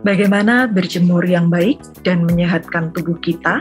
[0.00, 3.60] Bagaimana berjemur yang baik dan menyehatkan tubuh kita?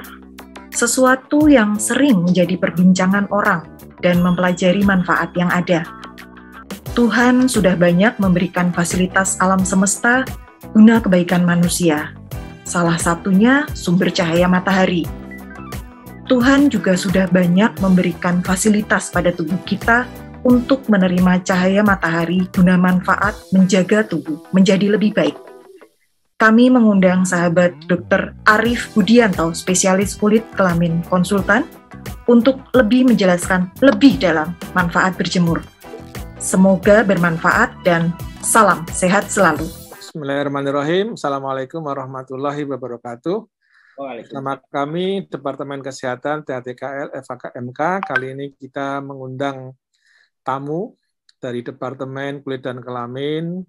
[0.71, 3.67] Sesuatu yang sering menjadi perbincangan orang
[3.99, 5.83] dan mempelajari manfaat yang ada.
[6.95, 10.23] Tuhan sudah banyak memberikan fasilitas alam semesta
[10.71, 12.15] guna kebaikan manusia.
[12.63, 15.03] Salah satunya sumber cahaya matahari.
[16.31, 20.07] Tuhan juga sudah banyak memberikan fasilitas pada tubuh kita
[20.47, 25.48] untuk menerima cahaya matahari guna manfaat menjaga tubuh menjadi lebih baik.
[26.39, 28.31] Kami mengundang sahabat Dr.
[28.47, 31.67] Arif Budianto, spesialis kulit kelamin konsultan,
[32.31, 35.59] untuk lebih menjelaskan lebih dalam manfaat berjemur.
[36.39, 39.67] Semoga bermanfaat dan salam sehat selalu.
[39.99, 41.19] Bismillahirrahmanirrahim.
[41.19, 43.43] Assalamualaikum warahmatullahi wabarakatuh.
[44.31, 48.07] Nama kami Departemen Kesehatan THTKL FAKMK.
[48.07, 49.75] Kali ini kita mengundang
[50.47, 50.95] tamu
[51.43, 53.59] dari Departemen Kulit dan Kelamin.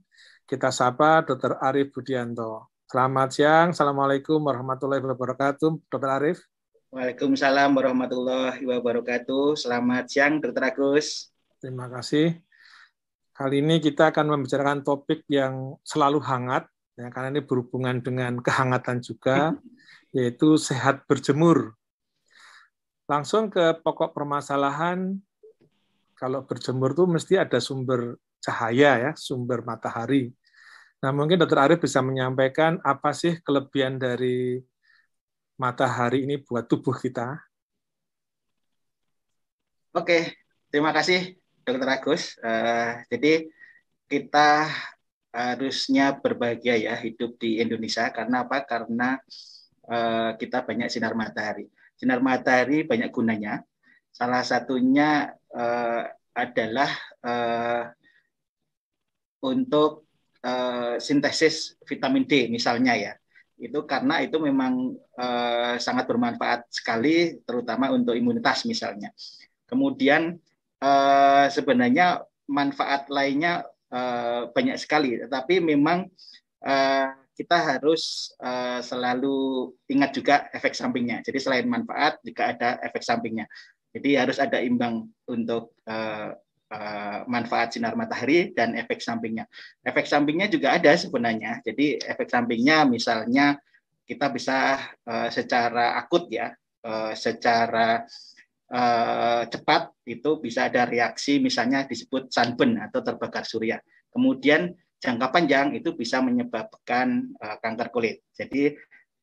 [0.50, 1.62] Kita sapa Dr.
[1.62, 2.74] Arif Budianto.
[2.82, 3.70] Selamat siang.
[3.70, 5.86] Assalamualaikum warahmatullahi wabarakatuh.
[5.86, 6.10] Dr.
[6.10, 6.42] Arif.
[6.90, 9.54] Waalaikumsalam warahmatullahi wabarakatuh.
[9.54, 10.74] Selamat siang, Dr.
[10.74, 11.30] Agus.
[11.62, 12.42] Terima kasih.
[13.30, 16.66] Kali ini kita akan membicarakan topik yang selalu hangat,
[16.98, 19.54] ya, karena ini berhubungan dengan kehangatan juga,
[20.18, 21.78] yaitu sehat berjemur.
[23.06, 25.14] Langsung ke pokok permasalahan,
[26.18, 30.39] kalau berjemur itu mesti ada sumber cahaya, ya, sumber matahari.
[31.00, 31.56] Nah, mungkin Dr.
[31.56, 34.60] Arif bisa menyampaikan apa sih kelebihan dari
[35.56, 37.40] matahari ini buat tubuh kita?
[39.96, 40.36] Oke,
[40.68, 42.36] terima kasih Dokter Agus.
[42.44, 43.48] Uh, jadi
[44.12, 44.68] kita
[45.32, 48.60] harusnya berbahagia ya hidup di Indonesia karena apa?
[48.68, 49.16] Karena
[49.88, 51.64] uh, kita banyak sinar matahari.
[51.96, 53.64] Sinar matahari banyak gunanya.
[54.12, 56.04] Salah satunya uh,
[56.36, 56.92] adalah
[57.24, 57.88] uh,
[59.40, 60.09] untuk
[60.44, 63.12] uh, sintesis vitamin D misalnya ya.
[63.60, 69.12] Itu karena itu memang uh, sangat bermanfaat sekali terutama untuk imunitas misalnya.
[69.68, 70.40] Kemudian
[70.80, 73.64] uh, sebenarnya manfaat lainnya
[74.54, 76.06] banyak sekali, tetapi memang
[77.34, 78.30] kita harus
[78.86, 81.26] selalu ingat juga efek sampingnya.
[81.26, 83.50] Jadi selain manfaat juga ada efek sampingnya.
[83.90, 85.74] Jadi harus ada imbang untuk
[86.70, 89.44] uh, manfaat sinar matahari dan efek sampingnya.
[89.82, 91.60] Efek sampingnya juga ada sebenarnya.
[91.66, 93.58] Jadi efek sampingnya misalnya
[94.06, 96.50] kita bisa uh, secara akut ya,
[96.86, 98.02] uh, secara
[98.70, 103.78] uh, cepat itu bisa ada reaksi misalnya disebut sunburn atau terbakar surya.
[104.10, 108.26] Kemudian jangka panjang itu bisa menyebabkan uh, kanker kulit.
[108.34, 108.74] Jadi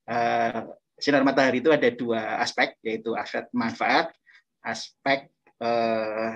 [0.07, 0.61] uh,
[0.97, 4.09] sinar matahari itu ada dua aspek yaitu aspek manfaat,
[4.63, 5.29] aspek
[5.61, 6.33] uh,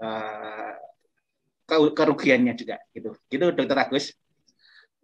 [0.00, 0.74] uh,
[1.70, 3.14] kerugiannya juga gitu.
[3.30, 4.12] Gitu Dokter Agus.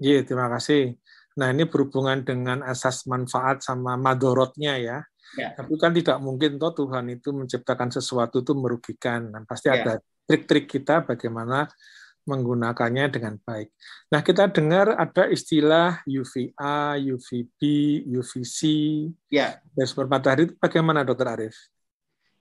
[0.03, 0.99] Iya, terima kasih.
[1.37, 4.99] Nah, ini berhubungan dengan asas manfaat sama madorotnya ya.
[5.37, 5.53] Ya.
[5.53, 9.33] Tapi kan tidak mungkin toh Tuhan itu menciptakan sesuatu itu merugikan.
[9.33, 9.81] Dan pasti ya.
[9.81, 11.69] ada trik-trik kita bagaimana
[12.27, 13.71] menggunakannya dengan baik.
[14.11, 17.61] Nah, kita dengar ada istilah UVA, UVB,
[18.11, 18.61] UVC.
[19.31, 19.63] Ya.
[19.73, 21.55] Dan sumber matahari itu bagaimana, Dokter Arif?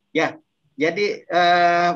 [0.09, 0.39] Ya,
[0.73, 1.91] jadi eh,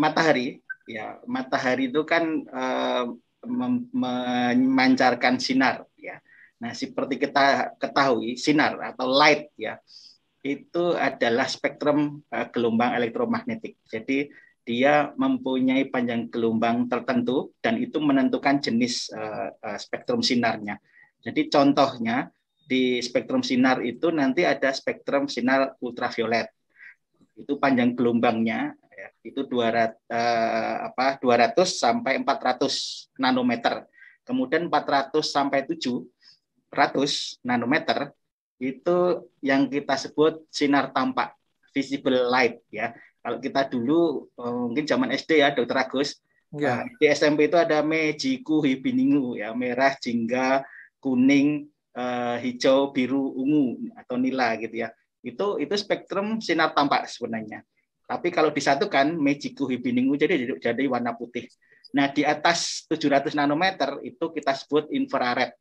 [0.00, 3.04] matahari, ya matahari itu kan eh,
[3.44, 6.16] memancarkan sinar, ya.
[6.60, 9.80] Nah, seperti kita ketahui, sinar atau light, ya
[10.40, 13.76] itu adalah spektrum uh, gelombang elektromagnetik.
[13.84, 14.32] Jadi
[14.64, 20.80] dia mempunyai panjang gelombang tertentu dan itu menentukan jenis uh, uh, spektrum sinarnya.
[21.20, 22.32] Jadi contohnya
[22.64, 26.48] di spektrum sinar itu nanti ada spektrum sinar ultraviolet.
[27.36, 33.88] Itu panjang gelombangnya ya, itu 200 uh, apa 200 sampai 400 nanometer.
[34.22, 38.12] Kemudian 400 sampai 700 nanometer
[38.60, 41.32] itu yang kita sebut sinar tampak
[41.72, 42.92] visible light ya.
[43.20, 46.20] Kalau kita dulu eh, mungkin zaman SD ya Dokter Agus
[46.52, 46.84] ya.
[47.00, 50.64] di SMP itu ada mejiku hibiningu ya merah jingga
[51.00, 51.64] kuning
[51.96, 54.92] uh, hijau biru ungu atau nila gitu ya.
[55.24, 57.64] Itu itu spektrum sinar tampak sebenarnya.
[58.10, 61.46] Tapi kalau disatukan mejiku hibiningu jadi jadi warna putih.
[61.94, 65.54] Nah, di atas 700 nanometer itu kita sebut infrared.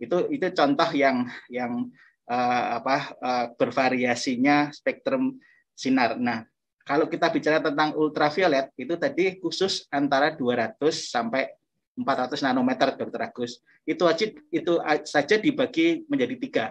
[0.00, 1.92] Itu itu contoh yang yang
[2.24, 5.36] uh, apa uh, bervariasinya spektrum
[5.76, 6.16] sinar.
[6.16, 6.40] Nah,
[6.88, 11.52] kalau kita bicara tentang ultraviolet itu tadi khusus antara 200 sampai
[12.00, 13.60] 400 nanometer, Dokter Agus.
[13.84, 14.72] Itu aja itu
[15.04, 16.66] saja dibagi menjadi tiga,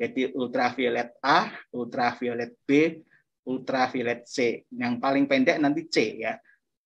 [0.00, 3.04] Jadi ultraviolet A, ultraviolet B,
[3.46, 4.66] ultraviolet C.
[4.72, 6.36] Yang paling pendek nanti C ya.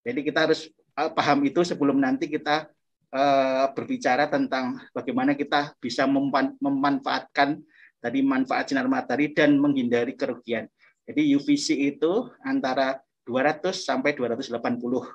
[0.05, 0.69] Jadi kita harus
[0.99, 2.69] uh, paham itu sebelum nanti kita
[3.15, 6.05] uh, berbicara tentang bagaimana kita bisa
[6.61, 7.63] memanfaatkan
[8.03, 10.69] tadi manfaat sinar matahari dan menghindari kerugian.
[11.05, 14.61] Jadi UVC itu antara 200 sampai 280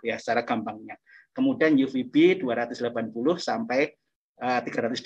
[0.02, 0.98] ya secara gampangnya.
[1.30, 3.94] Kemudian UVB 280 sampai
[4.42, 5.06] uh, 320.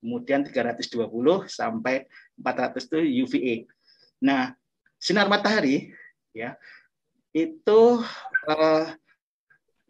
[0.00, 2.04] Kemudian 320 sampai
[2.36, 3.54] 400 itu UVA.
[4.20, 4.52] Nah,
[5.00, 5.90] sinar matahari
[6.36, 6.54] ya
[7.32, 7.80] itu
[8.46, 8.86] uh,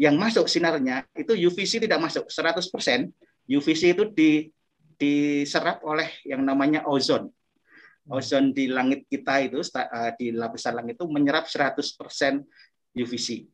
[0.00, 2.72] yang masuk sinarnya itu UVC tidak masuk 100%.
[3.50, 4.48] UVC itu di
[4.96, 7.28] diserap oleh yang namanya ozon.
[7.28, 8.16] Hmm.
[8.16, 11.76] Ozon di langit kita itu eh, di lapisan langit itu menyerap 100%
[12.96, 13.44] UVC.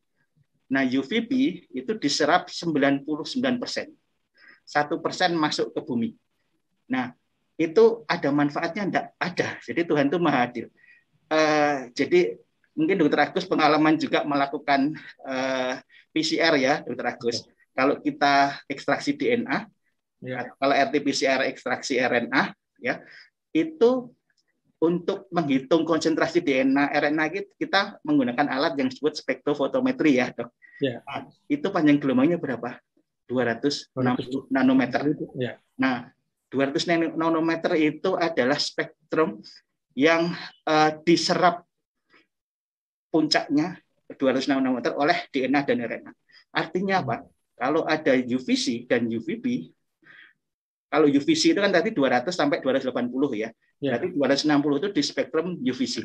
[0.66, 1.30] Nah, UVB
[1.70, 3.06] itu diserap 99%.
[4.66, 6.10] Satu persen masuk ke bumi.
[6.90, 7.14] Nah,
[7.54, 9.06] itu ada manfaatnya enggak?
[9.18, 9.48] Ada.
[9.62, 10.66] Jadi Tuhan itu maha adil.
[11.26, 12.38] Uh, jadi
[12.76, 14.94] mungkin Dokter Agus pengalaman juga melakukan
[15.24, 15.74] uh, eh,
[16.12, 17.48] PCR ya, Dokter Agus.
[17.72, 19.64] Kalau kita ekstraksi DNA,
[20.24, 20.48] ya.
[20.56, 23.00] kalau RT-PCR ekstraksi RNA, ya
[23.56, 24.12] itu
[24.76, 30.52] untuk menghitung konsentrasi DNA RNA kita menggunakan alat yang disebut spektrofotometri ya, dok.
[30.80, 31.00] Ya.
[31.08, 32.76] Nah, itu panjang gelombangnya berapa?
[33.26, 34.52] 260 200.
[34.52, 35.00] nanometer.
[35.40, 35.56] Ya.
[35.80, 36.12] Nah,
[36.52, 39.40] 200 nanometer itu adalah spektrum
[39.96, 40.36] yang
[40.68, 41.64] uh, diserap
[43.08, 43.80] puncaknya
[44.12, 46.12] 200 nanometer oleh DNA dan RNA.
[46.52, 47.16] Artinya apa?
[47.56, 49.72] Kalau ada UVC dan UVB,
[50.92, 52.92] kalau UVC itu kan tadi 200 sampai 280
[53.34, 53.48] ya.
[53.80, 53.96] ya.
[53.96, 56.04] Berarti 260 itu di spektrum UVC.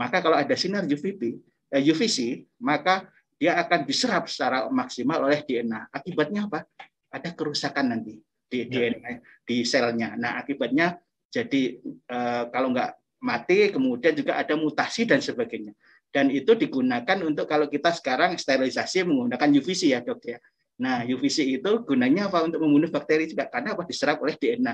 [0.00, 1.36] Maka kalau ada sinar UVB,
[1.76, 3.06] eh, UVC, maka
[3.36, 5.92] dia akan diserap secara maksimal oleh DNA.
[5.92, 6.64] Akibatnya apa?
[7.12, 8.16] Ada kerusakan nanti
[8.48, 8.88] di ya.
[8.90, 9.12] DNA
[9.44, 10.16] di selnya.
[10.16, 10.96] Nah, akibatnya
[11.28, 15.72] jadi eh, kalau nggak mati, kemudian juga ada mutasi dan sebagainya
[16.16, 20.40] dan itu digunakan untuk kalau kita sekarang sterilisasi menggunakan UVC ya dok ya.
[20.80, 24.72] Nah UVC itu gunanya apa untuk membunuh bakteri juga karena apa diserap oleh DNA.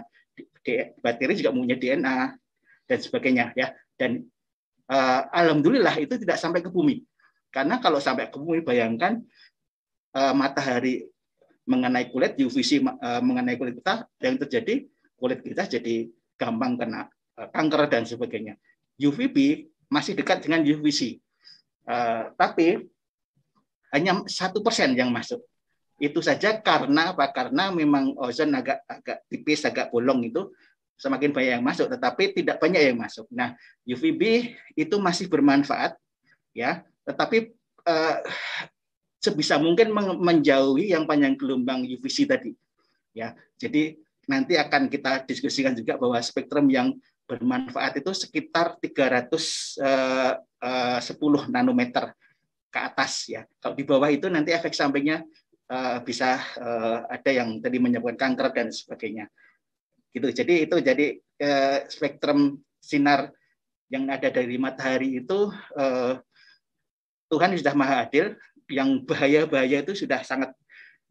[1.02, 2.38] Bakteri juga punya DNA
[2.86, 3.74] dan sebagainya ya.
[3.98, 4.22] Dan
[4.86, 7.02] uh, alhamdulillah itu tidak sampai ke bumi.
[7.50, 9.18] Karena kalau sampai ke bumi bayangkan
[10.14, 11.10] uh, matahari
[11.66, 14.82] mengenai kulit UVC uh, eh, mengenai kulit kita yang terjadi
[15.14, 17.06] kulit kita jadi gampang kena
[17.36, 18.58] kanker dan sebagainya.
[19.00, 21.18] UVB masih dekat dengan UVC.
[21.82, 22.66] Uh, eh, tapi
[23.92, 25.44] hanya satu persen yang masuk.
[26.00, 27.28] Itu saja karena apa?
[27.30, 30.50] Karena memang ozon agak agak tipis, agak bolong itu
[30.98, 33.26] semakin banyak yang masuk, tetapi tidak banyak yang masuk.
[33.34, 35.98] Nah, UVB itu masih bermanfaat,
[36.54, 37.50] ya, tetapi
[37.82, 38.16] uh,
[39.18, 39.90] sebisa mungkin
[40.22, 42.54] menjauhi yang panjang gelombang UVC tadi,
[43.10, 43.34] ya.
[43.58, 43.98] Jadi
[44.30, 46.94] nanti akan kita diskusikan juga bahwa spektrum yang
[47.32, 52.12] bermanfaat itu sekitar 310 uh, uh, nanometer
[52.68, 53.48] ke atas ya.
[53.56, 55.24] Kalau di bawah itu nanti efek sampingnya
[55.72, 56.36] uh, bisa
[57.08, 59.32] ada yang tadi menyebabkan kanker dan sebagainya.
[60.12, 60.28] Gitu.
[60.28, 61.16] Jadi itu jadi
[61.88, 63.32] spektrum sinar
[63.92, 66.16] yang ada dari matahari itu uh,
[67.28, 68.36] Tuhan sudah maha adil,
[68.68, 70.52] yang bahaya-bahaya itu sudah sangat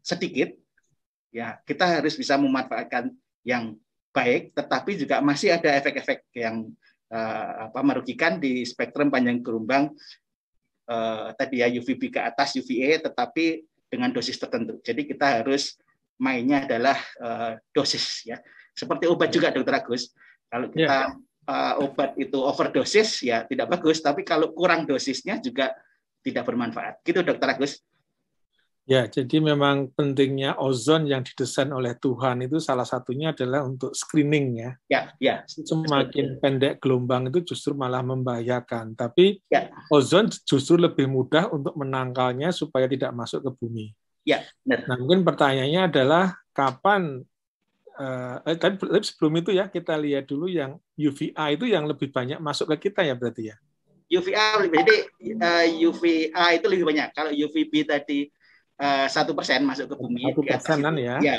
[0.02, 0.54] sedikit.
[1.34, 3.10] Ya, kita harus bisa memanfaatkan
[3.42, 3.74] yang
[4.12, 6.68] baik, tetapi juga masih ada efek-efek yang
[7.08, 9.90] uh, apa merugikan di spektrum panjang gelombang
[10.88, 14.80] uh, tadi ya UVB ke atas UVA, tetapi dengan dosis tertentu.
[14.80, 15.76] Jadi kita harus
[16.20, 18.40] mainnya adalah uh, dosis ya.
[18.72, 20.16] Seperti obat juga Dokter Agus.
[20.48, 21.76] Kalau kita yeah.
[21.76, 25.72] uh, obat itu overdosis ya tidak bagus, tapi kalau kurang dosisnya juga
[26.24, 27.04] tidak bermanfaat.
[27.04, 27.84] Gitu Dokter Agus.
[28.82, 34.58] Ya, jadi memang pentingnya ozon yang didesain oleh Tuhan itu salah satunya adalah untuk screening
[34.58, 34.70] ya.
[34.90, 35.34] Ya, ya.
[35.46, 38.98] Semakin pendek gelombang itu justru malah membahayakan.
[38.98, 39.70] Tapi ya.
[39.86, 43.86] ozon justru lebih mudah untuk menangkalnya supaya tidak masuk ke bumi.
[44.26, 44.82] Ya, benar.
[44.90, 46.24] Nah, mungkin pertanyaannya adalah
[46.54, 47.22] kapan
[47.92, 52.72] Uh, tapi sebelum itu ya kita lihat dulu yang UVA itu yang lebih banyak masuk
[52.72, 53.56] ke kita ya berarti ya.
[54.08, 54.96] UVA jadi
[55.36, 57.12] uh, eh, UVA itu lebih banyak.
[57.12, 58.32] Kalau UVB tadi Eh,
[59.06, 60.22] satu persen masuk ke bumi.
[60.26, 61.16] Satu persenan ya.
[61.22, 61.36] Ya,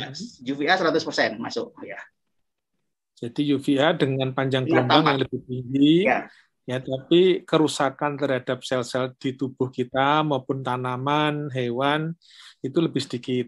[0.48, 1.76] UVA 100 persen masuk.
[1.84, 2.00] Ya.
[3.20, 6.28] Jadi UVA dengan panjang iya, gelombang yang lebih tinggi, ya.
[6.68, 12.12] ya, tapi kerusakan terhadap sel-sel di tubuh kita maupun tanaman, hewan
[12.60, 13.48] itu lebih sedikit.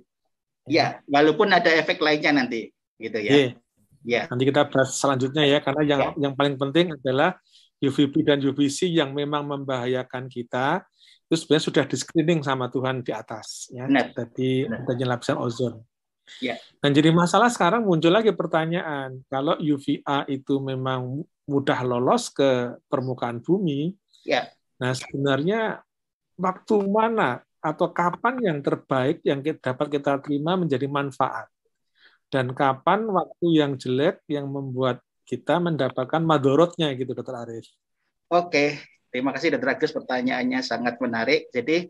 [0.63, 3.31] Ya, walaupun ada efek lainnya nanti, gitu ya.
[3.31, 3.51] Yeah.
[4.05, 4.21] Ya.
[4.29, 6.29] Nanti kita bahas selanjutnya ya, karena yang ya.
[6.29, 7.35] yang paling penting adalah
[7.83, 10.85] UVB dan UVC yang memang membahayakan kita
[11.25, 14.13] itu sebenarnya sudah di screening sama Tuhan di atas ya Benar.
[14.13, 15.82] tadi adanya lapisan ozon.
[16.41, 16.58] Ya.
[16.82, 23.46] Dan jadi masalah sekarang muncul lagi pertanyaan, kalau UVA itu memang mudah lolos ke permukaan
[23.46, 23.94] bumi,
[24.25, 24.50] ya.
[24.82, 25.86] nah sebenarnya
[26.34, 31.46] waktu mana atau kapan yang terbaik yang dapat kita terima menjadi manfaat
[32.34, 37.65] dan kapan waktu yang jelek yang membuat kita mendapatkan madorotnya gitu dokter Arif.
[38.29, 38.82] Oke,
[39.15, 41.48] terima kasih dokter Agus pertanyaannya sangat menarik.
[41.55, 41.88] Jadi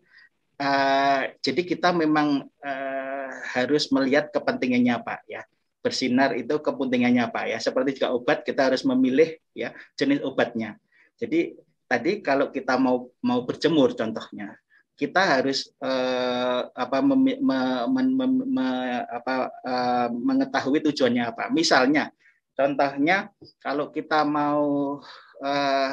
[0.62, 5.42] uh, jadi kita memang uh, harus melihat kepentingannya Pak ya.
[5.82, 7.58] Bersinar itu kepentingannya apa ya.
[7.58, 10.78] Seperti juga obat kita harus memilih ya jenis obatnya.
[11.18, 11.58] Jadi
[11.90, 14.62] tadi kalau kita mau mau berjemur contohnya
[14.96, 17.60] kita harus uh, apa, mem, me,
[17.92, 18.68] me, me, me,
[19.12, 21.52] apa uh, mengetahui tujuannya apa.
[21.52, 22.16] Misalnya,
[22.56, 23.28] contohnya
[23.60, 24.96] kalau kita mau
[25.44, 25.92] uh,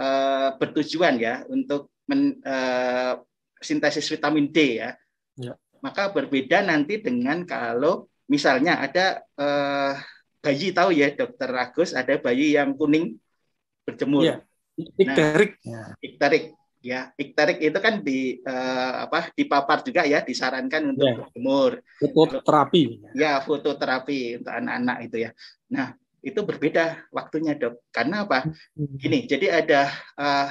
[0.00, 3.20] uh, bertujuan ya untuk men, uh,
[3.60, 4.96] sintesis vitamin D ya,
[5.36, 5.52] ya,
[5.84, 9.92] maka berbeda nanti dengan kalau misalnya ada uh,
[10.40, 13.20] bayi tahu ya dokter Agus ada bayi yang kuning
[13.84, 14.24] berjemur.
[14.24, 14.36] Ya.
[14.80, 15.60] Ikterik.
[15.68, 21.16] Nah, ikterik ya ikterik itu kan di uh, apa dipapar juga ya disarankan untuk yeah.
[21.20, 25.30] berjemur fototerapi ya fototerapi untuk anak-anak itu ya
[25.68, 28.96] nah itu berbeda waktunya dok karena apa hmm.
[29.00, 29.80] gini jadi ada
[30.20, 30.48] uh,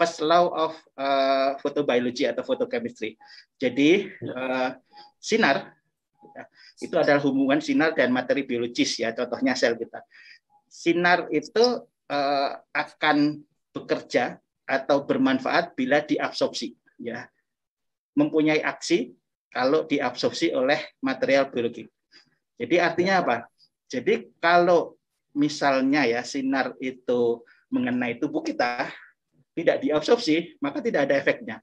[0.00, 3.20] first law of uh, photobiology atau photochemistry
[3.60, 4.70] jadi uh,
[5.20, 5.76] sinar
[6.32, 6.44] ya,
[6.80, 10.00] itu adalah hubungan sinar dan materi biologis ya contohnya sel kita
[10.70, 13.44] sinar itu uh, akan
[13.76, 16.72] bekerja atau bermanfaat bila diabsorpsi
[17.02, 17.26] ya
[18.14, 19.14] mempunyai aksi
[19.50, 21.88] kalau diabsorpsi oleh material biologi.
[22.54, 23.36] Jadi artinya apa?
[23.90, 24.99] Jadi kalau
[25.34, 28.90] misalnya ya sinar itu mengenai tubuh kita
[29.54, 31.56] tidak diabsorpsi, maka tidak ada efeknya.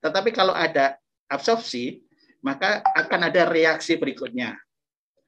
[0.00, 0.96] Tetapi kalau ada
[1.28, 2.00] absorpsi,
[2.40, 4.56] maka akan ada reaksi berikutnya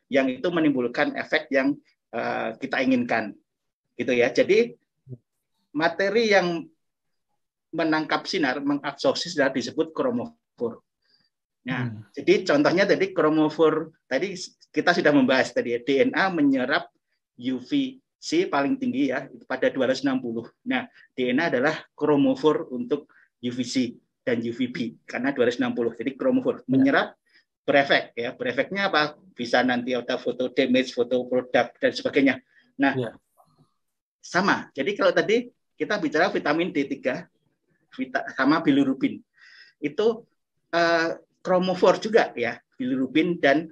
[0.09, 1.77] yang itu menimbulkan efek yang
[2.13, 3.37] uh, kita inginkan.
[3.97, 4.33] Gitu ya.
[4.33, 4.73] Jadi
[5.73, 6.65] materi yang
[7.73, 10.85] menangkap sinar, mengabsorpsi sinar disebut kromofor.
[11.65, 12.13] Nah, hmm.
[12.13, 14.35] jadi contohnya tadi kromofor tadi
[14.73, 16.91] kita sudah membahas tadi ya, DNA menyerap
[17.39, 20.09] UVC paling tinggi ya pada 260.
[20.69, 20.87] Nah,
[21.17, 23.11] DNA adalah kromofor untuk
[23.43, 25.99] UVC dan UVB karena 260.
[25.99, 26.67] Jadi kromofor ya.
[26.71, 27.07] menyerap
[27.67, 28.35] berefek ya.
[28.35, 29.19] Berefeknya apa?
[29.33, 32.35] Bisa nanti ada foto damage, foto produk dan sebagainya.
[32.79, 33.11] Nah, ya.
[34.23, 34.71] sama.
[34.77, 37.27] Jadi kalau tadi kita bicara vitamin D3
[38.39, 39.21] sama bilirubin.
[39.83, 40.25] Itu
[40.71, 41.09] uh,
[41.43, 43.69] kromofor juga ya, bilirubin dan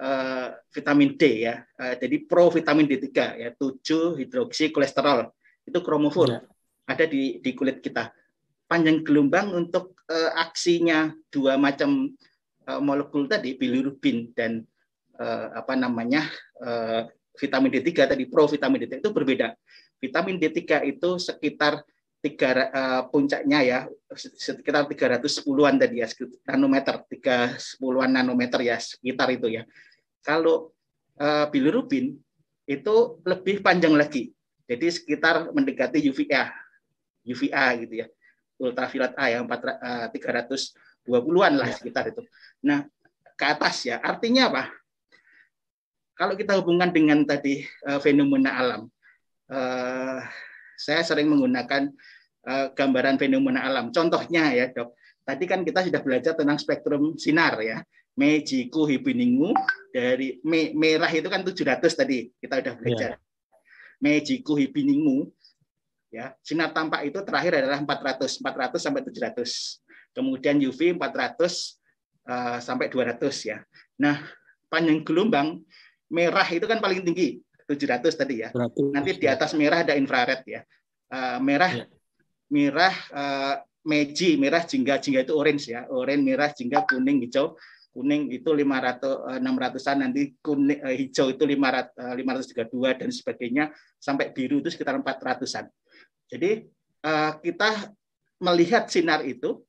[0.00, 1.64] uh, vitamin D ya.
[1.76, 3.08] Uh, jadi pro vitamin D3
[3.40, 5.32] ya, 7 hidroksi kolesterol.
[5.64, 6.28] Itu kromofor.
[6.30, 6.40] Ya.
[6.86, 8.12] Ada di di kulit kita.
[8.66, 12.10] Panjang gelombang untuk uh, aksinya dua macam
[12.66, 14.62] uh, molekul tadi bilirubin dan
[15.18, 16.26] uh, apa namanya?
[16.58, 19.52] Uh, vitamin D3 tadi pro vitamin D3 itu berbeda.
[20.00, 21.84] Vitamin D3 itu sekitar
[22.24, 23.78] tiga uh, puncaknya ya
[24.16, 26.08] sekitar 310-an tadi ya
[26.48, 29.62] nanometer 310-an nanometer ya sekitar itu ya
[30.26, 30.74] kalau
[31.22, 32.18] uh, bilirubin
[32.66, 34.34] itu lebih panjang lagi
[34.66, 36.50] jadi sekitar mendekati UVA
[37.22, 38.06] UVA gitu ya
[38.58, 41.76] ultraviolet A yang 4, uh, 320-an lah ya.
[41.78, 42.26] sekitar itu
[42.66, 42.82] nah
[43.38, 44.62] ke atas ya artinya apa
[46.18, 48.82] kalau kita hubungkan dengan tadi uh, fenomena alam
[49.54, 50.18] uh,
[50.76, 51.88] saya sering menggunakan
[52.46, 53.90] uh, gambaran fenomena alam.
[53.90, 54.94] Contohnya ya dok,
[55.26, 57.80] tadi kan kita sudah belajar tentang spektrum sinar ya.
[58.16, 59.52] Mejiku hibiningu
[59.92, 63.10] dari me, merah itu kan 700 tadi kita sudah belajar.
[63.16, 63.20] Yeah.
[64.00, 65.28] Mejiku hibiningu
[66.08, 71.34] ya sinar tampak itu terakhir adalah 400 400 sampai 700 kemudian UV 400
[72.24, 73.58] uh, sampai 200 ya
[74.00, 74.22] nah
[74.70, 75.60] panjang gelombang
[76.08, 78.48] merah itu kan paling tinggi 700 tadi ya.
[78.54, 80.60] 100, Nanti di atas merah ada infrared ya.
[81.10, 81.84] Uh, merah ya.
[82.46, 85.90] merah uh, meji, merah jingga, jingga itu orange ya.
[85.90, 87.58] Orange, merah, jingga, kuning, hijau.
[87.96, 92.12] Kuning itu 500 600-an nanti kuning uh, hijau itu 500 uh,
[92.68, 93.64] 532 dan sebagainya
[93.96, 95.72] sampai biru itu sekitar 400-an.
[96.28, 96.68] Jadi
[97.46, 97.94] kita
[98.42, 99.62] melihat sinar itu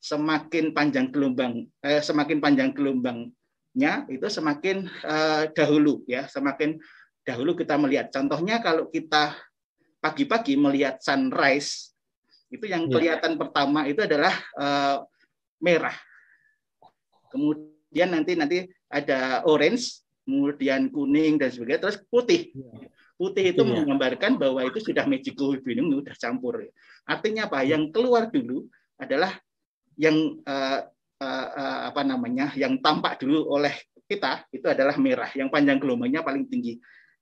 [0.00, 6.80] semakin panjang gelombang eh, semakin panjang gelombangnya itu semakin uh, dahulu ya semakin
[7.28, 8.08] dahulu kita melihat.
[8.08, 9.36] Contohnya kalau kita
[10.00, 11.92] pagi-pagi melihat sunrise,
[12.48, 12.96] itu yang ya.
[12.96, 13.38] kelihatan ya.
[13.44, 15.04] pertama itu adalah uh,
[15.60, 15.92] merah.
[17.28, 18.58] Kemudian nanti nanti
[18.88, 22.52] ada orange, kemudian kuning dan sebagainya, terus putih.
[22.52, 22.88] Ya.
[23.18, 23.68] Putih itu ya.
[23.68, 26.62] menggambarkan bahwa itu sudah magical bingung sudah campur.
[27.02, 27.66] Artinya apa?
[27.66, 29.34] Yang keluar dulu adalah
[29.98, 30.80] yang uh,
[31.18, 32.54] uh, uh, apa namanya?
[32.54, 33.74] Yang tampak dulu oleh
[34.06, 36.78] kita itu adalah merah, yang panjang gelombangnya paling tinggi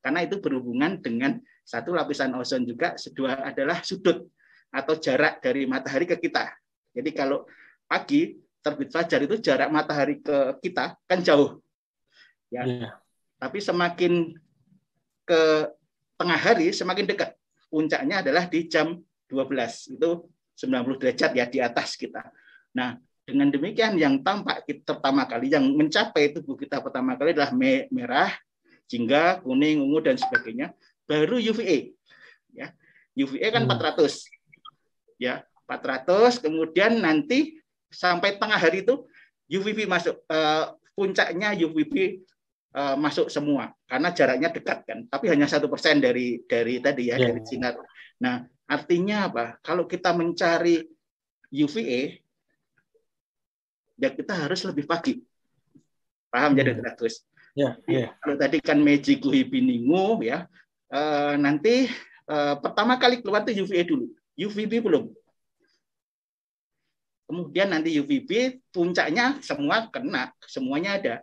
[0.06, 1.34] karena itu berhubungan dengan
[1.66, 4.22] satu lapisan ozon juga, kedua adalah sudut
[4.70, 6.46] atau jarak dari matahari ke kita.
[6.94, 7.42] Jadi kalau
[7.90, 11.62] pagi terbit fajar itu jarak matahari ke kita kan jauh.
[12.50, 12.66] Ya.
[12.66, 12.92] Yeah.
[13.38, 14.34] Tapi semakin
[15.22, 15.70] ke
[16.18, 17.38] tengah hari semakin dekat.
[17.70, 18.98] Puncaknya adalah di jam
[19.30, 19.94] 12.
[19.94, 20.26] Itu
[20.58, 22.26] 90 derajat ya di atas kita.
[22.74, 27.52] Nah, dengan demikian yang tampak kita pertama kali yang mencapai tubuh kita pertama kali adalah
[27.90, 28.32] merah,
[28.90, 30.72] jingga, kuning, ungu dan sebagainya.
[31.06, 31.94] Baru UVA.
[32.50, 32.72] Ya.
[33.14, 33.78] UVA kan hmm.
[33.78, 34.26] 400.
[35.22, 37.58] Ya, 400 kemudian nanti
[37.96, 39.08] sampai tengah hari itu
[39.48, 42.20] UVB masuk uh, puncaknya UVB
[42.76, 43.72] uh, eh, masuk semua.
[43.88, 44.98] Karena jaraknya dekat kan.
[45.08, 47.32] Tapi hanya satu persen dari dari tadi ya yeah.
[47.32, 47.74] dari sinar.
[48.20, 49.44] Nah artinya apa?
[49.64, 50.84] Kalau kita mencari
[51.48, 52.20] UVA
[53.96, 55.24] ya kita harus lebih pagi.
[56.28, 56.84] Paham jadi hmm.
[57.00, 57.24] terus
[57.56, 58.08] ya yeah, yeah.
[58.20, 60.44] kalau tadi kan magic biningu ya
[60.92, 61.88] uh, nanti
[62.28, 64.12] uh, pertama kali keluar itu UVA dulu.
[64.36, 65.08] UVB belum
[67.26, 71.14] Kemudian nanti UVB puncaknya semua kena, semuanya ada.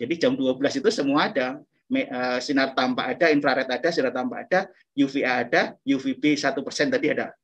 [0.00, 1.60] Jadi jam 12 itu semua ada.
[1.90, 7.10] Eh, sinar tampak ada, infrared ada, sinar tampak ada, UVA ada, UVB satu persen tadi
[7.10, 7.34] ada.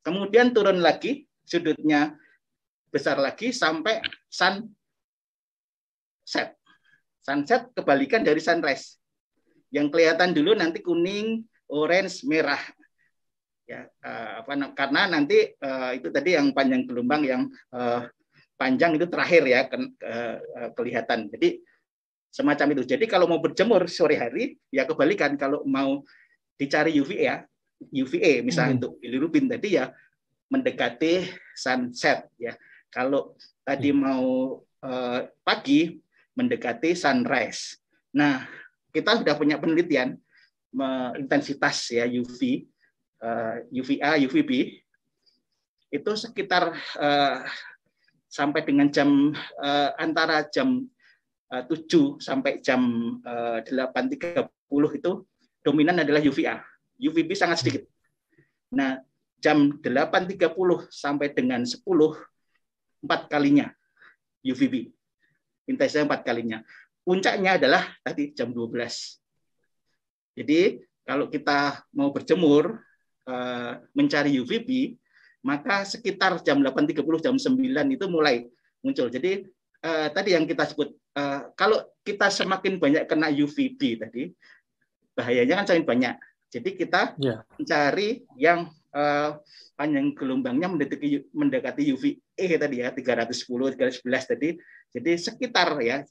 [0.00, 2.14] Kemudian turun lagi, sudutnya
[2.88, 3.98] besar lagi sampai
[4.30, 4.72] sunset.
[7.20, 8.96] Sunset kebalikan dari sunrise.
[9.74, 12.62] Yang kelihatan dulu nanti kuning, orange, merah
[13.70, 18.02] ya uh, apa karena nanti uh, itu tadi yang panjang gelombang yang uh,
[18.58, 20.36] panjang itu terakhir ya ke, uh,
[20.74, 21.30] kelihatan.
[21.30, 21.62] Jadi
[22.34, 22.82] semacam itu.
[22.84, 25.38] Jadi kalau mau berjemur sore hari ya kebalikan.
[25.38, 26.02] Kalau mau
[26.58, 27.36] dicari UVA ya
[27.94, 28.78] UVA misalnya hmm.
[28.82, 29.94] untuk bilirubin tadi ya
[30.50, 32.58] mendekati sunset ya.
[32.90, 33.98] Kalau tadi hmm.
[34.02, 34.26] mau
[34.82, 35.94] uh, pagi
[36.34, 37.78] mendekati sunrise.
[38.18, 38.44] Nah
[38.90, 40.18] kita sudah punya penelitian
[41.18, 42.69] intensitas ya UV
[43.70, 44.50] UVA, eh, UVB
[45.92, 47.44] itu sekitar uh,
[48.30, 50.86] sampai dengan jam uh, antara jam
[51.52, 52.80] uh, 7 sampai jam
[53.26, 54.48] uh, 8.30
[54.96, 55.12] itu
[55.60, 56.62] dominan adalah UVA.
[57.00, 57.84] UVB sangat sedikit.
[58.70, 59.02] Nah,
[59.42, 60.46] jam 8.30
[60.88, 61.82] sampai dengan 10
[63.02, 63.68] empat kalinya
[64.46, 64.94] UVB.
[65.66, 66.62] Intensitasnya empat kalinya.
[67.02, 68.70] Puncaknya adalah tadi jam 12.
[70.38, 72.88] Jadi kalau kita mau berjemur Eh,
[73.94, 74.96] mencari UVB,
[75.44, 78.44] maka sekitar jam 8.30 jam 9 itu mulai
[78.84, 79.08] muncul.
[79.08, 79.44] Jadi
[79.84, 84.22] uh, tadi yang kita sebut uh, kalau kita semakin banyak kena UVB tadi
[85.16, 86.14] bahayanya kan semakin banyak.
[86.50, 87.46] Jadi kita yeah.
[87.56, 89.38] mencari yang uh,
[89.78, 94.48] panjang gelombangnya mendekati mendekati UVE tadi ya 310 311 tadi.
[94.90, 96.02] Jadi sekitar ya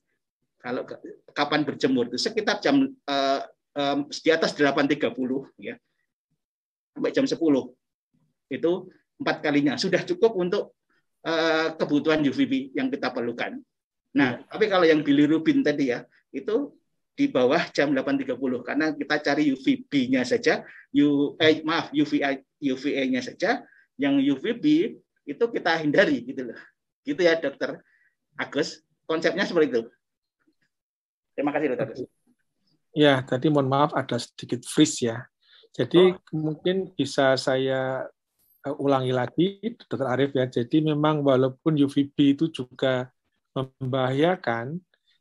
[0.59, 0.83] kalau
[1.31, 3.41] kapan berjemur itu sekitar jam uh,
[3.75, 5.15] um, di atas 8.30
[5.59, 5.75] ya
[6.99, 7.39] sampai jam 10.
[8.51, 8.71] Itu
[9.19, 9.73] empat kalinya.
[9.79, 10.75] Sudah cukup untuk
[11.23, 13.59] uh, kebutuhan UVB yang kita perlukan.
[14.15, 16.03] Nah, tapi kalau yang bilirubin tadi ya,
[16.35, 16.75] itu
[17.13, 20.63] di bawah jam 8.30 karena kita cari UVB-nya saja,
[20.95, 23.59] U, eh, maaf UVA UVA-nya saja,
[23.99, 24.95] yang UVB
[25.27, 26.59] itu kita hindari gitu loh.
[27.03, 27.83] Gitu ya, Dokter
[28.39, 28.81] Agus.
[29.03, 29.81] Konsepnya seperti itu.
[31.35, 32.07] Terima kasih, Dokter.
[32.95, 35.27] Ya, tadi mohon maaf ada sedikit freeze ya.
[35.73, 36.35] Jadi oh.
[36.35, 38.09] mungkin bisa saya
[38.65, 39.47] uh, ulangi lagi,
[39.87, 40.07] Dr.
[40.09, 40.45] Arief ya.
[40.49, 43.09] Jadi memang walaupun UVB itu juga
[43.53, 44.77] membahayakan,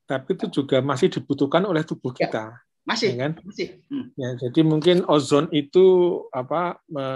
[0.09, 2.45] tapi itu juga masih dibutuhkan oleh tubuh ya, kita.
[2.89, 3.33] masih, ya kan?
[3.45, 3.69] masih.
[3.93, 4.09] Hmm.
[4.17, 5.85] Ya, jadi mungkin ozon itu
[6.33, 7.07] apa me,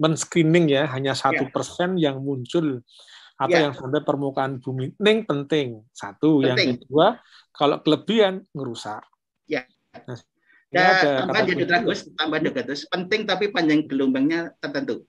[0.00, 1.52] men-screening ya hanya satu ya.
[1.52, 2.80] persen yang muncul
[3.40, 3.68] atau ya.
[3.68, 4.96] yang sampai permukaan bumi.
[4.96, 5.84] Ini penting.
[5.92, 6.48] Satu, penting.
[6.48, 7.06] yang kedua,
[7.52, 9.00] kalau kelebihan ngerusak.
[9.48, 9.64] Ya.
[10.06, 10.16] Nah,
[10.70, 12.86] Ya, tambah jadi tragus, tambah degatus.
[12.86, 15.02] Penting tapi panjang gelombangnya tertentu.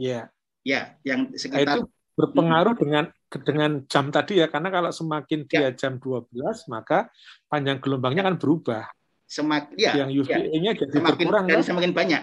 [0.00, 0.32] Iya.
[0.64, 1.80] Ya, yang nah, sekitar itu
[2.16, 2.80] berpengaruh hmm.
[2.80, 3.04] dengan
[3.44, 5.70] dengan jam tadi ya karena kalau semakin dia ya.
[5.74, 6.30] jam 12
[6.70, 7.10] maka
[7.52, 8.88] panjang gelombangnya kan berubah.
[9.28, 10.80] Semakin ya, yang UVA-nya ya.
[10.86, 11.66] jadi semakin, berkurang dan kan?
[11.68, 12.22] semakin banyak.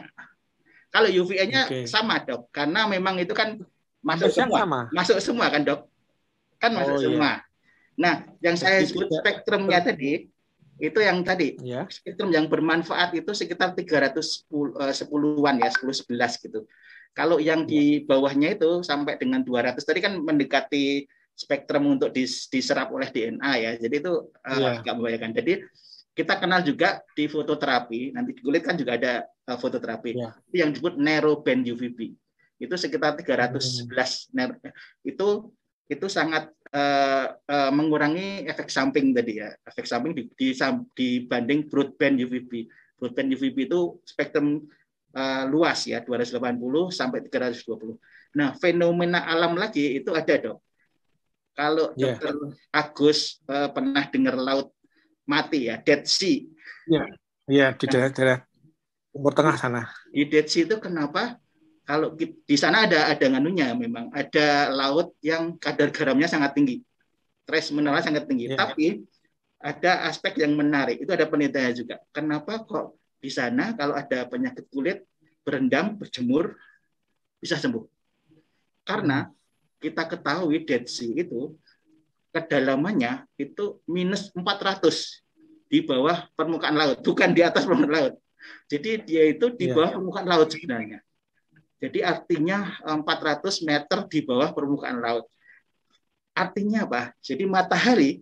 [0.91, 1.83] Kalau UVA-nya okay.
[1.85, 2.49] sama, Dok.
[2.49, 3.61] Karena memang itu kan
[4.01, 4.57] masuk semua.
[4.63, 4.79] Sama.
[4.91, 5.85] Masuk semua kan, Dok?
[6.57, 7.05] Kan masuk oh, iya.
[7.05, 7.31] semua.
[7.31, 7.49] Iya.
[8.01, 10.30] Nah, yang saya sebut spektrumnya tadi
[10.81, 11.85] itu yang tadi ya.
[11.85, 16.65] spektrum yang bermanfaat itu sekitar 310-an eh, ya 10 11 gitu.
[17.13, 18.09] Kalau yang di ya.
[18.09, 21.05] bawahnya itu sampai dengan 200 tadi kan mendekati
[21.37, 22.09] spektrum untuk
[22.49, 23.71] diserap oleh DNA ya.
[23.77, 24.81] Jadi itu uh, ya.
[24.81, 25.31] agak membahayakan.
[25.37, 25.53] Jadi
[26.11, 29.13] kita kenal juga di fototerapi, nanti di kulit kan juga ada
[29.53, 30.17] uh, fototerapi.
[30.17, 30.33] Ya.
[30.49, 32.17] yang disebut narrow band UVB.
[32.57, 33.85] Itu sekitar 311
[34.33, 34.49] hmm.
[35.05, 35.27] itu
[35.91, 40.55] itu sangat uh, uh, mengurangi efek samping tadi ya efek samping di, di,
[40.97, 42.51] dibanding broadband UVB
[42.99, 44.63] broadband UVB itu spektrum
[45.15, 46.39] uh, luas ya 280
[46.91, 47.99] sampai 320
[48.31, 50.59] Nah, fenomena alam lagi itu ada dong.
[51.51, 52.15] Kalau yeah.
[52.15, 52.55] Dr.
[52.71, 54.71] Agus uh, pernah dengar laut
[55.27, 56.47] mati ya, Dead Sea.
[56.87, 57.03] Iya,
[57.51, 57.69] yeah.
[57.75, 58.39] di daerah-daerah
[59.11, 59.81] Timur Tengah sana.
[60.07, 61.35] Di Dead Sea itu kenapa?
[61.81, 66.85] Kalau di sana ada ada nganunya memang ada laut yang kadar garamnya sangat tinggi.
[67.43, 68.53] Trace mineral sangat tinggi.
[68.53, 68.59] Yeah.
[68.59, 69.01] Tapi
[69.61, 71.01] ada aspek yang menarik.
[71.01, 71.95] Itu ada penelitian juga.
[72.13, 75.05] Kenapa kok di sana kalau ada penyakit kulit
[75.41, 76.57] berendam, berjemur
[77.41, 77.85] bisa sembuh?
[78.85, 79.29] Karena
[79.81, 81.57] kita ketahui Dead Sea itu
[82.31, 85.21] kedalamannya itu minus 400
[85.71, 88.15] di bawah permukaan laut, bukan di atas permukaan laut.
[88.67, 89.95] Jadi dia itu di iya, bawah yeah.
[89.97, 90.99] permukaan laut sebenarnya.
[91.81, 95.25] Jadi artinya 400 meter di bawah permukaan laut.
[96.37, 97.11] Artinya apa?
[97.19, 98.21] Jadi matahari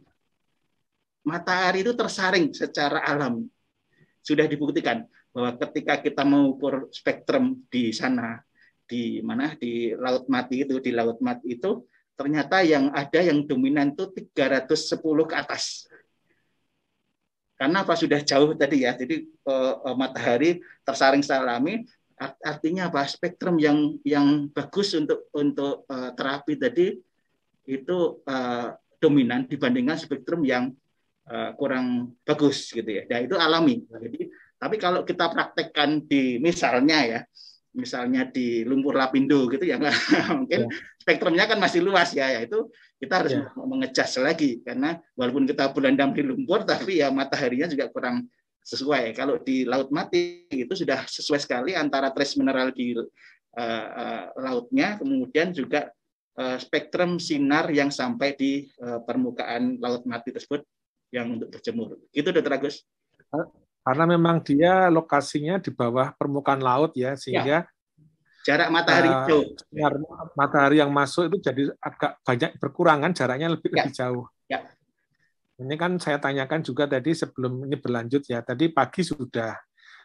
[1.28, 3.43] matahari itu tersaring secara alam.
[4.24, 5.04] Sudah dibuktikan
[5.36, 8.39] bahwa ketika kita mengukur spektrum di sana
[8.89, 11.86] di mana di laut mati itu di laut mati itu
[12.17, 15.86] ternyata yang ada yang dominan itu 310 ke atas.
[17.60, 18.95] Karena apa sudah jauh tadi ya.
[18.95, 21.84] Jadi uh, matahari tersaring secara alami
[22.19, 26.99] artinya apa spektrum yang yang bagus untuk untuk uh, terapi tadi
[27.69, 30.75] itu uh, dominan dibandingkan spektrum yang
[31.32, 33.08] uh, kurang bagus gitu ya.
[33.08, 33.88] Dan itu alami.
[33.88, 34.27] Jadi
[34.60, 37.19] tapi kalau kita praktekkan di misalnya ya
[37.69, 39.77] misalnya di lumpur lapindo gitu ya
[40.39, 40.69] mungkin ya.
[40.99, 43.45] spektrumnya kan masih luas ya, ya itu kita harus ya.
[43.55, 48.25] mengejas lagi karena walaupun kita berendam di lumpur tapi ya mataharinya juga kurang
[48.63, 53.06] sesuai kalau di laut mati itu sudah sesuai sekali antara trace mineral di uh,
[53.58, 55.89] uh, lautnya kemudian juga
[56.38, 60.62] uh, spektrum sinar yang sampai di uh, permukaan laut mati tersebut
[61.10, 62.86] yang untuk berjemur itu dokter Agus
[63.82, 68.45] karena memang dia lokasinya di bawah permukaan laut ya sehingga ya.
[68.45, 69.45] jarak matahari uh, jauh
[70.38, 73.76] matahari yang masuk itu jadi agak banyak berkurangan jaraknya lebih ya.
[73.82, 74.60] lebih jauh ya.
[75.60, 79.54] Ini kan saya tanyakan juga tadi sebelum ini berlanjut ya tadi pagi sudah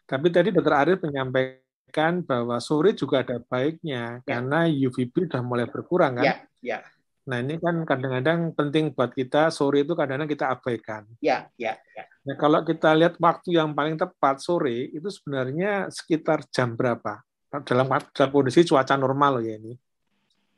[0.04, 4.36] tapi tadi dokter Arif menyampaikan bahwa sore juga ada baiknya ya.
[4.36, 6.36] karena UVB sudah mulai berkurang kan ya.
[6.60, 6.78] Ya.
[7.24, 11.08] Nah ini kan kadang-kadang penting buat kita sore itu kadang-kadang kita abaikan.
[11.24, 12.04] Ya, ya, ya.
[12.24, 17.20] Nah, kalau kita lihat waktu yang paling tepat sore itu sebenarnya sekitar jam berapa?
[17.64, 19.72] Dalam, dalam kondisi cuaca normal loh ya ini.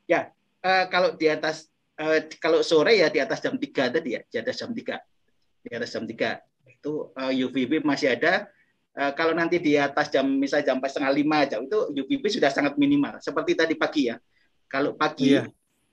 [0.07, 0.31] Ya,
[0.63, 4.37] uh, kalau di atas uh, kalau sore ya di atas jam 3 tadi ya, di
[4.37, 5.65] atas jam 3.
[5.65, 6.71] Di atas jam 3.
[6.77, 8.49] Itu uh, eh, UVB masih ada.
[8.97, 12.77] Uh, kalau nanti di atas jam misalnya jam setengah lima jam itu UVB sudah sangat
[12.81, 13.21] minimal.
[13.21, 14.17] Seperti tadi pagi ya.
[14.67, 15.47] Kalau pagi iya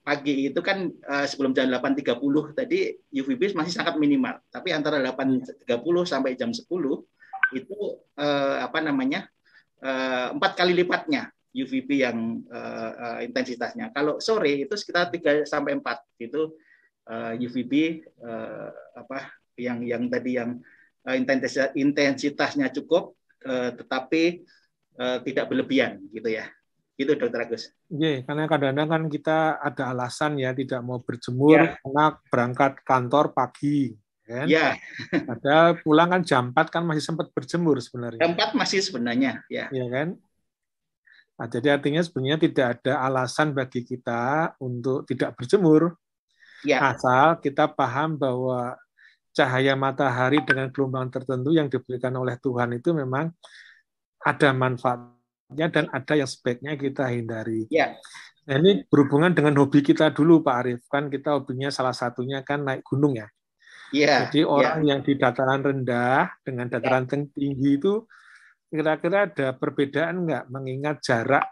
[0.04, 2.20] pagi itu kan uh, sebelum jam 8.30
[2.52, 4.36] tadi UVB masih sangat minimal.
[4.52, 5.64] Tapi antara 8.30
[6.04, 6.68] sampai jam 10
[7.56, 7.78] itu
[8.20, 9.32] uh, apa namanya
[9.84, 13.94] empat kali lipatnya UVB yang uh, uh, intensitasnya.
[13.94, 16.58] Kalau sore itu sekitar 3 sampai 4 itu
[17.08, 20.58] uh, UVB uh, apa yang yang tadi yang
[21.06, 23.14] uh, intensitas intensitasnya cukup
[23.46, 24.42] uh, tetapi
[24.98, 26.50] uh, tidak berlebihan gitu ya.
[26.94, 27.74] Gitu Dokter Agus.
[27.90, 31.74] Iya, karena kadang-kadang kan kita ada alasan ya tidak mau berjemur ya.
[31.82, 33.98] karena berangkat kantor pagi.
[34.24, 34.46] Kan?
[34.46, 34.78] Ya.
[35.12, 38.22] Ada pulang kan jam 4 kan masih sempat berjemur sebenarnya.
[38.22, 39.74] Jam 4 masih sebenarnya, ya.
[39.74, 40.08] Iya kan?
[41.44, 46.00] Nah, jadi artinya sebenarnya tidak ada alasan bagi kita untuk tidak berjemur.
[46.64, 46.96] Ya.
[46.96, 48.80] Asal kita paham bahwa
[49.36, 53.36] cahaya matahari dengan gelombang tertentu yang diberikan oleh Tuhan itu memang
[54.24, 55.20] ada manfaat
[55.52, 57.68] dan ada yang sebaiknya kita hindari.
[57.68, 57.92] Ya.
[58.48, 60.82] Nah, ini berhubungan dengan hobi kita dulu Pak Arief.
[60.88, 63.28] Kan kita hobinya salah satunya kan naik gunung ya.
[63.92, 64.32] Ya.
[64.32, 64.96] Jadi orang ya.
[64.96, 67.28] yang di dataran rendah dengan dataran ya.
[67.36, 68.08] tinggi itu
[68.74, 71.46] kira-kira ada perbedaan nggak mengingat jarak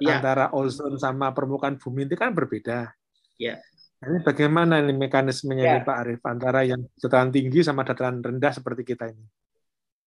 [0.00, 0.16] ya.
[0.16, 2.88] antara ozon sama permukaan bumi itu kan berbeda.
[3.36, 3.60] Ya.
[4.00, 5.84] Nah, ini bagaimana ini mekanismenya ya.
[5.84, 9.28] Pak Arief antara yang dataran tinggi sama dataran rendah seperti kita ini?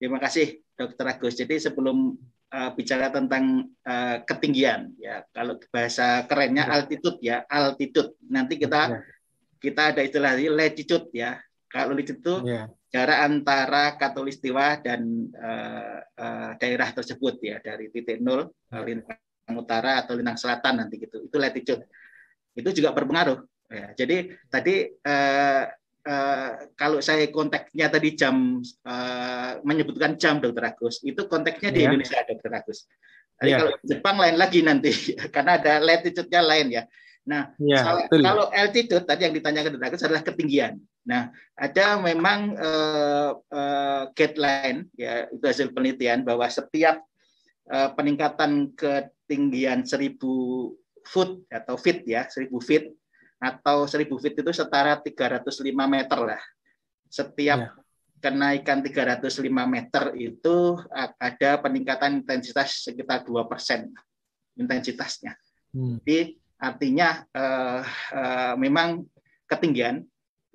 [0.02, 1.38] Terima kasih Dokter Agus.
[1.38, 2.18] Jadi sebelum
[2.52, 6.74] uh, bicara tentang uh, ketinggian ya kalau bahasa kerennya ya.
[6.76, 9.00] altitude ya altitude nanti kita ya.
[9.62, 12.68] kita ada istilah latitude ya kalau latitude itu ya.
[12.96, 18.88] Jarak antara katulistiwa dan uh, uh, daerah tersebut ya dari titik nol ya.
[18.88, 21.84] lintang utara atau lintang selatan nanti gitu itu latitude
[22.56, 25.68] itu juga berpengaruh ya jadi tadi uh,
[26.06, 31.90] Uh, kalau saya konteksnya tadi jam uh, menyebutkan jam dokter Agus itu konteksnya di yeah.
[31.90, 32.86] Indonesia dokter Agus.
[33.42, 33.58] Jadi yeah.
[33.58, 34.94] kalau Jepang lain lagi nanti
[35.34, 36.86] karena ada latitude-nya lain ya.
[37.26, 40.78] Nah, yeah, iya, kalau altitude tadi yang ditanyakan Agus adalah ketinggian.
[41.10, 47.02] Nah, ada memang uh, uh, guideline ya itu hasil penelitian bahwa setiap
[47.74, 50.22] uh, peningkatan ketinggian 1000
[51.06, 52.94] foot atau feet ya, 1000 feet
[53.42, 56.42] atau 1000 feet itu setara 305 meter lah.
[57.10, 57.70] Setiap ya.
[58.22, 60.78] kenaikan 305 meter itu
[61.18, 63.90] ada peningkatan intensitas sekitar 2 persen
[64.58, 65.34] intensitasnya.
[65.74, 66.00] Hmm.
[66.06, 69.06] Jadi artinya uh, uh, memang
[69.46, 70.02] ketinggian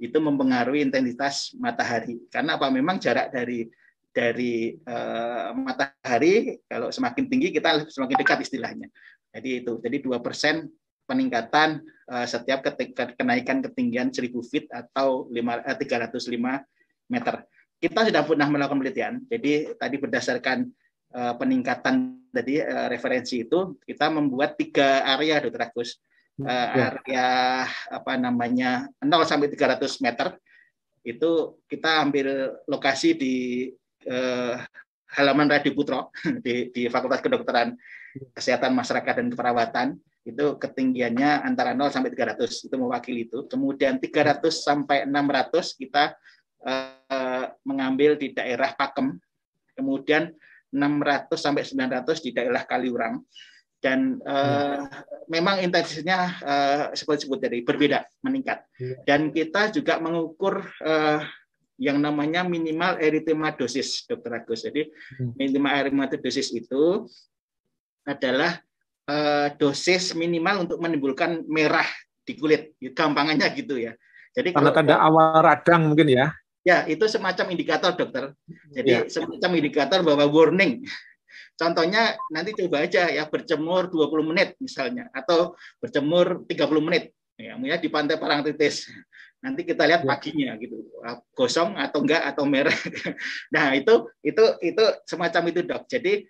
[0.01, 2.19] itu mempengaruhi intensitas matahari.
[2.33, 2.67] Karena apa?
[2.73, 3.69] Memang jarak dari
[4.11, 8.91] dari uh, matahari kalau semakin tinggi kita semakin dekat istilahnya.
[9.31, 9.79] Jadi itu.
[9.79, 10.67] Jadi dua persen
[11.07, 11.79] peningkatan
[12.11, 16.27] uh, setiap ketika kenaikan ketinggian 1000 feet atau 5, uh, 305
[17.11, 17.35] meter.
[17.81, 19.15] Kita sudah pernah melakukan penelitian.
[19.31, 20.69] Jadi tadi berdasarkan
[21.11, 25.99] peningkatan tadi uh, referensi itu kita membuat tiga area, Dokter Agus.
[26.41, 30.41] Uh, area apa namanya 0 sampai 300 meter
[31.05, 33.35] itu kita ambil lokasi di
[34.09, 34.57] uh,
[35.21, 36.09] halaman Radi Putro
[36.45, 37.77] di, di Fakultas Kedokteran
[38.33, 39.89] Kesehatan Masyarakat dan Keperawatan
[40.25, 43.49] itu ketinggiannya antara 0 sampai 300 itu mewakili itu.
[43.49, 46.13] Kemudian 300 sampai 600 kita
[46.65, 49.17] uh, mengambil di daerah Pakem.
[49.73, 50.29] Kemudian
[50.71, 53.23] 600 sampai 900 di daerah Kaliurang.
[53.81, 54.85] Dan uh,
[55.33, 58.69] memang intensitasnya uh, seperti disebut tadi berbeda, meningkat.
[58.77, 58.97] Iya.
[59.09, 61.25] Dan kita juga mengukur uh,
[61.81, 64.69] yang namanya minimal erythemadosis, Dokter Agus.
[64.69, 65.33] Jadi hmm.
[65.33, 67.09] minimal erythemadosis itu
[68.05, 68.61] adalah
[69.09, 71.89] uh, dosis minimal untuk menimbulkan merah
[72.21, 72.77] di kulit.
[72.77, 73.97] Gampangannya gitu ya.
[74.37, 76.29] Jadi tanda-tanda awal radang mungkin ya.
[76.61, 78.37] Ya, itu semacam indikator, dokter.
[78.69, 79.01] Jadi ya.
[79.09, 80.85] semacam indikator bahwa warning.
[81.57, 87.89] Contohnya nanti coba aja ya berjemur 20 menit misalnya atau berjemur 30 menit ya, di
[87.93, 88.89] pantai Parangtritis
[89.41, 90.09] nanti kita lihat ya.
[90.09, 90.85] paginya gitu
[91.33, 92.77] gosong atau enggak atau merah
[93.55, 96.25] nah itu itu itu semacam itu dok jadi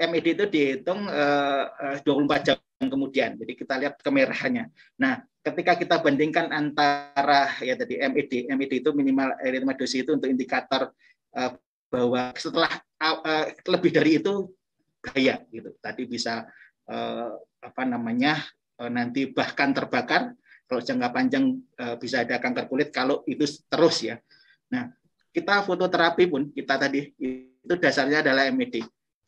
[0.00, 3.36] MED itu dihitung uh, 24 jam kemudian.
[3.36, 4.72] Jadi kita lihat kemerahannya.
[4.96, 10.92] Nah ketika kita bandingkan antara ya tadi MED MED itu minimal erythemadosis itu untuk indikator
[11.36, 11.52] uh,
[11.90, 12.70] bahwa setelah
[13.02, 14.48] uh, lebih dari itu
[15.04, 15.76] bahaya gitu.
[15.80, 16.48] Tadi bisa
[16.88, 18.40] uh, apa namanya
[18.80, 20.32] uh, nanti bahkan terbakar.
[20.70, 24.22] Kalau jangka panjang eh, bisa ada kanker kulit kalau itu terus ya.
[24.70, 24.86] Nah,
[25.34, 28.78] kita fototerapi pun kita tadi itu dasarnya adalah MED.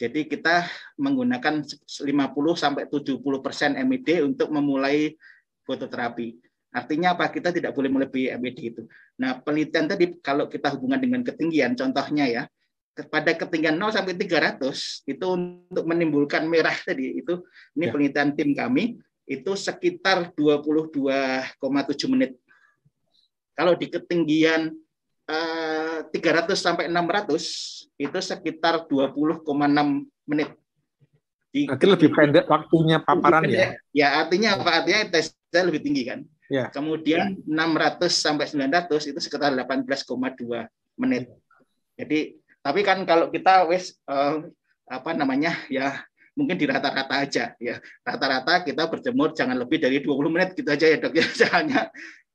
[0.03, 0.67] Jadi kita
[0.99, 2.11] menggunakan 50
[2.59, 5.15] sampai 70 persen MED untuk memulai
[5.63, 6.43] fototerapi.
[6.75, 7.31] Artinya apa?
[7.31, 8.83] Kita tidak boleh melebihi MED itu.
[9.23, 12.43] Nah, penelitian tadi kalau kita hubungan dengan ketinggian, contohnya ya,
[12.99, 17.41] pada ketinggian 0 sampai 300 itu untuk menimbulkan merah tadi itu
[17.73, 17.93] ini ya.
[17.95, 22.37] penelitian tim kami itu sekitar 22,7 menit.
[23.55, 24.75] Kalau di ketinggian
[25.31, 25.62] eh,
[26.13, 29.49] 300 sampai 600 itu sekitar 20,6
[30.29, 30.51] menit.
[31.53, 33.77] Di, Berarti lebih pendek waktunya paparan ya?
[33.93, 34.85] Ya artinya apa?
[34.85, 36.21] Artinya tesnya lebih tinggi kan.
[36.49, 36.69] Ya.
[36.69, 38.01] Kemudian ya.
[38.01, 40.09] 600 sampai 900 itu sekitar 18,2
[41.01, 41.29] menit.
[41.97, 44.45] Jadi tapi kan kalau kita wes uh,
[44.87, 45.99] apa namanya ya
[46.33, 50.87] mungkin di rata-rata aja ya rata-rata kita berjemur jangan lebih dari 20 menit gitu aja
[50.89, 51.83] ya dok ya soalnya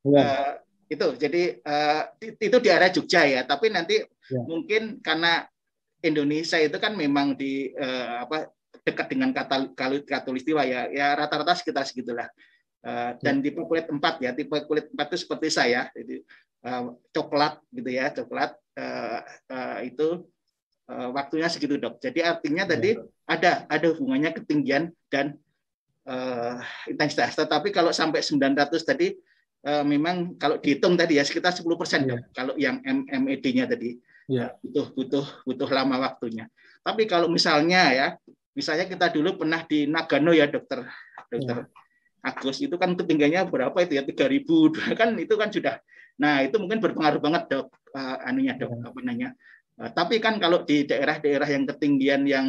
[0.06, 0.22] ya.
[0.22, 0.52] Uh,
[0.88, 4.41] itu jadi uh, itu di area Jogja ya tapi nanti ya.
[4.47, 5.43] mungkin karena
[6.00, 8.52] Indonesia itu kan memang di uh, apa
[8.88, 9.76] dekat dengan kata
[10.08, 12.32] katulistiwa ya ya rata-rata sekitar segitulah
[12.88, 13.52] uh, dan ya.
[13.52, 16.23] tipe kulit empat ya tipe kulit empat itu seperti saya jadi
[16.63, 19.19] uh, coklat gitu ya coklat uh,
[19.52, 20.23] uh, itu
[20.91, 22.00] uh, waktunya segitu dok.
[22.00, 22.69] Jadi artinya ya.
[22.76, 22.89] tadi
[23.28, 25.36] ada ada hubungannya ketinggian dan
[26.08, 27.36] uh, intensitas.
[27.36, 29.13] Tetapi kalau sampai 900 tadi
[29.65, 32.13] uh, memang kalau dihitung tadi ya sekitar 10 persen ya.
[32.13, 32.20] dok.
[32.36, 33.98] Kalau yang MED-nya tadi
[34.30, 34.54] ya.
[34.62, 36.46] butuh butuh butuh lama waktunya.
[36.84, 38.08] Tapi kalau misalnya ya
[38.54, 40.86] misalnya kita dulu pernah di Nagano ya dokter
[41.30, 41.65] dokter ya.
[42.28, 45.80] Agus itu kan ketinggiannya berapa itu ya 3000 kan itu kan sudah
[46.17, 48.89] nah itu mungkin berpengaruh banget dok uh, anunya dok ya.
[48.89, 49.30] apa namanya
[49.78, 52.46] Nah, tapi kan kalau di daerah-daerah yang ketinggian yang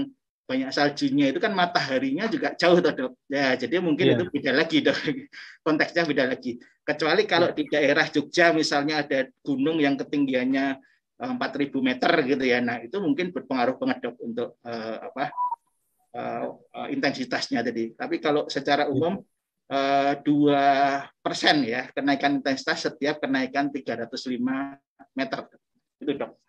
[0.49, 3.13] banyak saljunya itu kan mataharinya juga jauh tuh dok.
[3.29, 4.17] Ya, jadi mungkin yeah.
[4.17, 4.97] itu beda lagi dok.
[5.67, 6.57] Konteksnya beda lagi.
[6.81, 7.57] Kecuali kalau yeah.
[7.61, 10.81] di daerah Jogja misalnya ada gunung yang ketinggiannya
[11.21, 12.59] 4.000 eh, meter gitu ya.
[12.65, 15.25] Nah itu mungkin berpengaruh banget dok untuk uh, apa
[16.17, 17.93] uh, uh, intensitasnya tadi.
[17.93, 18.93] Tapi kalau secara iya.
[18.97, 19.21] umum
[20.25, 20.65] dua
[21.21, 24.17] persen ya kenaikan intensitas setiap kenaikan 305
[25.13, 25.41] meter
[26.01, 26.41] itu dok.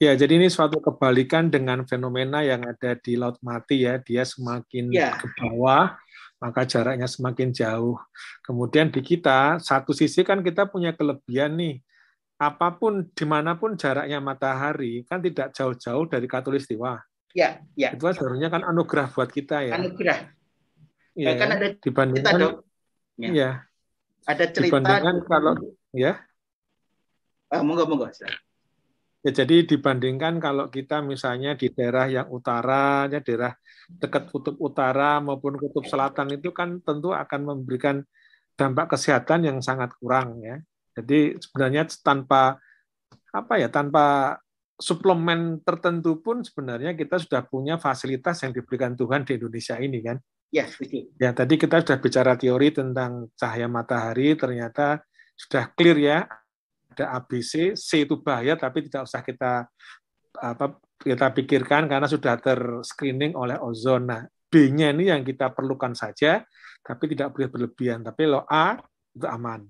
[0.00, 4.00] Ya, jadi ini suatu kebalikan dengan fenomena yang ada di Laut Mati ya.
[4.00, 5.20] Dia semakin ya.
[5.20, 5.92] ke bawah,
[6.40, 8.00] maka jaraknya semakin jauh.
[8.40, 11.84] Kemudian di kita, satu sisi kan kita punya kelebihan nih.
[12.40, 16.96] Apa pun, di mana pun jaraknya matahari, kan tidak jauh-jauh dari katulistiwa.
[17.36, 17.92] Ya, ya.
[17.92, 19.76] Itu sebenarnya kan anugerah buat kita ya.
[19.76, 20.32] Anugerah.
[21.12, 22.48] ya, kan ada dibandingkan cerita.
[23.20, 23.28] Ya.
[23.36, 23.50] ya.
[24.24, 25.52] Ada cerita dibandingkan kalau
[25.92, 26.24] ya.
[27.52, 28.08] Ah, monggo monggo.
[29.20, 33.52] Ya, jadi dibandingkan kalau kita misalnya di daerah yang utara, ya daerah
[34.00, 38.00] dekat kutub utara maupun kutub selatan itu kan tentu akan memberikan
[38.56, 40.56] dampak kesehatan yang sangat kurang ya.
[40.96, 42.56] Jadi sebenarnya tanpa
[43.30, 44.36] apa ya tanpa
[44.80, 50.16] suplemen tertentu pun sebenarnya kita sudah punya fasilitas yang diberikan Tuhan di Indonesia ini kan.
[50.50, 50.64] Ya,
[51.20, 55.04] ya tadi kita sudah bicara teori tentang cahaya matahari, ternyata
[55.36, 56.18] sudah clear ya
[56.90, 59.66] ada ABC, C itu bahaya tapi tidak usah kita
[60.40, 64.10] apa kita pikirkan karena sudah terscreening oleh ozon.
[64.10, 66.44] Nah, B-nya ini yang kita perlukan saja,
[66.84, 68.04] tapi tidak boleh berlebihan.
[68.04, 68.76] Tapi lo A
[69.14, 69.64] itu aman.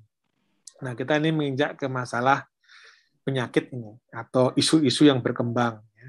[0.80, 2.48] Nah, kita ini menginjak ke masalah
[3.22, 5.84] penyakit ini atau isu-isu yang berkembang.
[5.94, 6.08] Ya.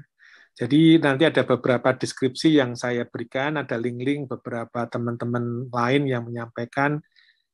[0.64, 6.98] Jadi nanti ada beberapa deskripsi yang saya berikan, ada link-link beberapa teman-teman lain yang menyampaikan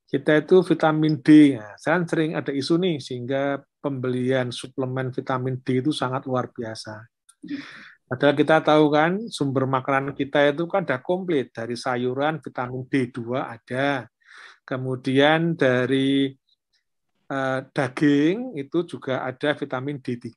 [0.09, 1.61] kita itu vitamin D.
[1.61, 1.77] Ya.
[1.77, 7.05] Saya sering ada isu nih sehingga pembelian suplemen vitamin D itu sangat luar biasa.
[8.09, 13.37] Padahal kita tahu kan sumber makanan kita itu kan ada komplit dari sayuran vitamin D2
[13.37, 14.09] ada.
[14.65, 16.33] Kemudian dari
[17.29, 20.33] eh, daging itu juga ada vitamin D3.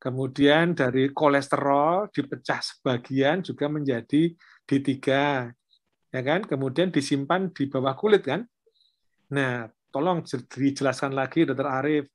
[0.00, 4.32] Kemudian dari kolesterol dipecah sebagian juga menjadi
[4.64, 5.00] D3.
[6.16, 6.40] Ya kan?
[6.48, 8.48] Kemudian disimpan di bawah kulit kan?
[9.34, 10.22] Nah, tolong
[10.54, 11.66] dijelaskan lagi Dr.
[11.66, 12.06] Arif.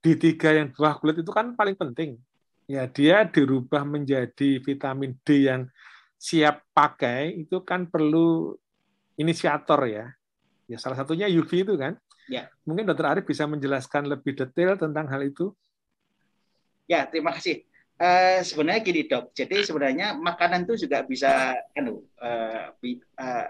[0.00, 2.16] D3 yang di bawah kulit itu kan paling penting.
[2.64, 5.68] Ya, dia dirubah menjadi vitamin D yang
[6.16, 8.56] siap pakai itu kan perlu
[9.20, 10.08] inisiator ya.
[10.64, 12.00] Ya salah satunya UV itu kan.
[12.32, 12.48] Ya.
[12.64, 15.52] Mungkin Dokter Arif bisa menjelaskan lebih detail tentang hal itu.
[16.88, 17.66] Ya, terima kasih.
[18.00, 23.46] Uh, sebenarnya gini dok, jadi sebenarnya makanan itu juga bisa, anu, uh, uh,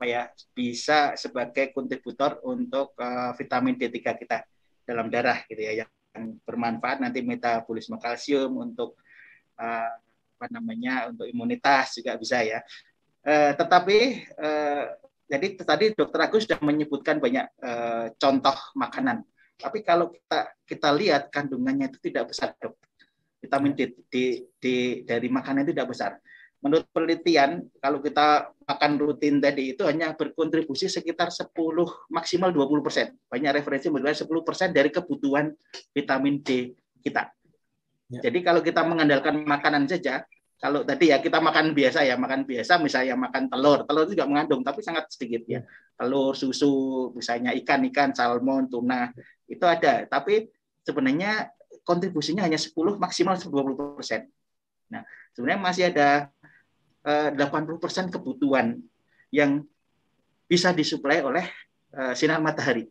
[0.00, 0.22] apa ya,
[0.56, 4.48] bisa sebagai kontributor untuk uh, vitamin D3 kita
[4.88, 8.96] dalam darah gitu ya, yang bermanfaat nanti metabolisme kalsium untuk
[9.60, 9.92] uh,
[10.40, 12.64] apa namanya, untuk imunitas juga bisa ya.
[13.20, 14.88] Uh, tetapi uh,
[15.28, 19.20] jadi tadi Dokter Agus sudah menyebutkan banyak uh, contoh makanan.
[19.60, 22.72] Tapi kalau kita kita lihat kandungannya itu tidak besar, dok.
[23.36, 24.64] Vitamin D, D, D
[25.04, 26.16] dari makanan itu tidak besar.
[26.60, 31.56] Menurut penelitian, kalau kita makan rutin tadi itu hanya berkontribusi sekitar 10
[32.12, 33.16] maksimal 20 persen.
[33.32, 35.48] Banyak referensi menilai 10 persen dari kebutuhan
[35.96, 37.32] vitamin D kita.
[38.12, 38.28] Ya.
[38.28, 40.20] Jadi kalau kita mengandalkan makanan saja,
[40.60, 44.28] kalau tadi ya kita makan biasa ya makan biasa misalnya makan telur telur itu juga
[44.28, 45.64] mengandung tapi sangat sedikit ya
[45.96, 49.08] telur susu misalnya ikan ikan salmon tuna
[49.48, 50.52] itu ada tapi
[50.84, 51.48] sebenarnya
[51.80, 54.28] kontribusinya hanya 10 maksimal 20 persen
[54.92, 55.00] nah
[55.32, 56.28] sebenarnya masih ada
[57.04, 58.76] 80 persen kebutuhan
[59.32, 59.64] yang
[60.44, 61.46] bisa disuplai oleh
[61.96, 62.88] eh, sinar matahari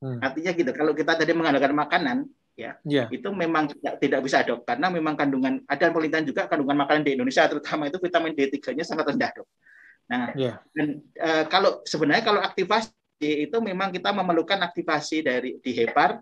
[0.00, 0.20] hmm.
[0.22, 2.18] artinya gitu kalau kita tadi mengandalkan makanan
[2.56, 3.06] ya yeah.
[3.12, 7.12] itu memang tidak, tidak bisa dok karena memang kandungan ada penelitian juga kandungan makanan di
[7.12, 9.48] Indonesia terutama itu vitamin D3-nya sangat rendah dok.
[10.06, 10.56] Nah, yeah.
[10.72, 12.88] dan e, kalau sebenarnya kalau aktivasi
[13.20, 16.16] itu memang kita memerlukan aktivasi dari di hepar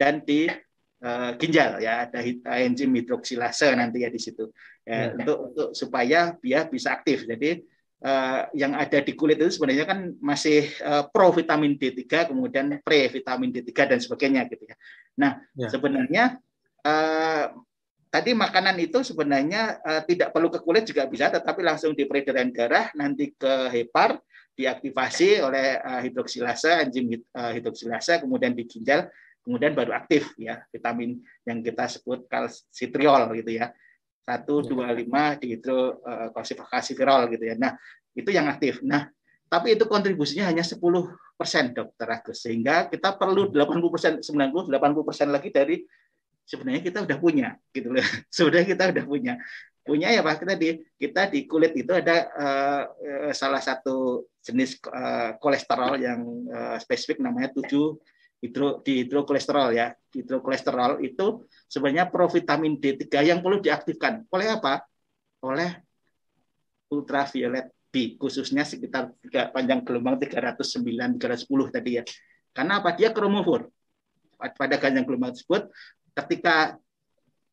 [0.00, 0.48] dan di
[0.98, 2.20] e, ginjal ya ada
[2.60, 4.50] enzim hidroksilase nanti ya di situ
[4.82, 5.18] ya, yeah.
[5.18, 7.24] untuk untuk supaya dia bisa aktif.
[7.24, 7.62] Jadi
[8.02, 13.10] uh, yang ada di kulit itu sebenarnya kan masih uh, pro vitamin D3 kemudian pre
[13.10, 14.76] vitamin D3 dan sebagainya gitu ya.
[15.18, 15.68] Nah, ya.
[15.70, 16.24] sebenarnya
[16.86, 17.44] uh,
[18.08, 22.54] tadi makanan itu sebenarnya uh, tidak perlu ke kulit juga bisa tetapi langsung di peredaran
[22.54, 24.16] darah nanti ke hepar
[24.58, 29.06] diaktifasi oleh uh, hidroksilase enzim uh, hidroksilase kemudian di ginjal
[29.48, 33.72] kemudian baru aktif ya vitamin yang kita sebut kalsitriol gitu ya
[34.28, 35.24] 125 iya.
[35.40, 37.56] dihidro uh, kalsifikasivirol gitu ya.
[37.56, 37.72] Nah,
[38.12, 38.84] itu yang aktif.
[38.84, 39.08] Nah,
[39.48, 40.76] tapi itu kontribusinya hanya 10
[41.38, 45.80] persen dokter Agus sehingga kita perlu 80 persen 90 80 persen lagi dari
[46.44, 48.02] sebenarnya kita udah punya gitu loh
[48.36, 49.34] sebenarnya kita udah punya
[49.86, 52.82] punya ya pak kita di kita di kulit itu ada uh,
[53.32, 56.20] salah satu jenis uh, kolesterol yang
[56.50, 57.64] uh, spesifik namanya 7
[58.38, 59.92] hidro di hidrokolesterol ya.
[60.14, 64.24] Hidrokolesterol itu sebenarnya provitamin D3 yang perlu diaktifkan.
[64.30, 64.82] Oleh apa?
[65.44, 65.82] Oleh
[66.88, 72.04] ultraviolet B khususnya sekitar tiga, panjang gelombang 309 310 tadi ya.
[72.54, 72.94] Karena apa?
[72.96, 73.68] Dia kromofor.
[74.38, 75.66] Pada panjang gelombang tersebut
[76.14, 76.78] ketika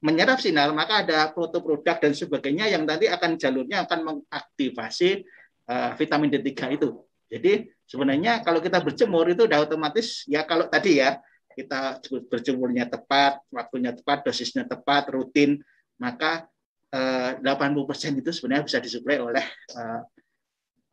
[0.05, 5.25] menyerap sinar maka ada protoproduk dan sebagainya yang nanti akan jalurnya akan mengaktifasi
[5.65, 6.89] uh, vitamin D3 itu.
[7.25, 11.21] Jadi sebenarnya kalau kita berjemur itu udah otomatis ya kalau tadi ya
[11.55, 15.63] kita berjemurnya tepat, waktunya tepat, dosisnya tepat, rutin,
[15.95, 16.51] maka
[16.91, 20.01] eh, 80% itu sebenarnya bisa disuplai oleh eh,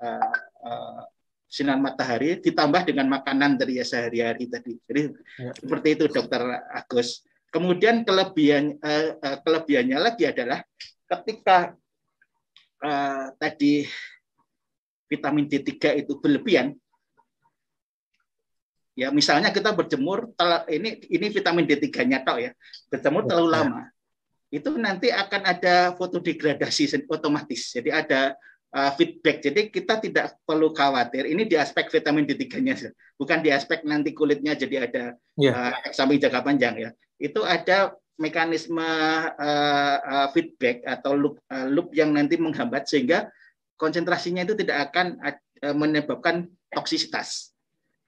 [0.03, 0.35] uh,
[0.67, 1.03] uh,
[1.47, 4.73] sinar matahari ditambah dengan makanan dari ya sehari-hari tadi.
[4.89, 5.03] Jadi
[5.43, 5.53] ya.
[5.53, 7.27] seperti itu Dokter Agus.
[7.53, 8.81] Kemudian kelebihan
[9.45, 10.65] kelebihannya lagi adalah
[11.05, 11.77] ketika
[13.37, 13.85] tadi
[15.13, 16.73] vitamin D3 itu berlebihan,
[18.93, 20.33] ya misalnya kita berjemur
[20.69, 22.51] ini ini vitamin D3-nya tok ya
[22.93, 23.55] berjemur terlalu ya.
[23.57, 23.83] lama
[24.53, 28.21] itu nanti akan ada fotodegradasi otomatis jadi ada
[28.73, 29.45] uh, feedback.
[29.45, 31.29] Jadi kita tidak perlu khawatir.
[31.29, 32.91] Ini di aspek vitamin D3-nya,
[33.21, 35.05] bukan di aspek nanti kulitnya jadi ada
[35.37, 35.73] yeah.
[35.73, 36.91] uh, samping jangka panjang ya.
[37.21, 43.29] Itu ada mekanisme uh, uh, feedback atau loop, uh, loop yang nanti menghambat sehingga
[43.77, 47.52] konsentrasinya itu tidak akan uh, menyebabkan toksisitas.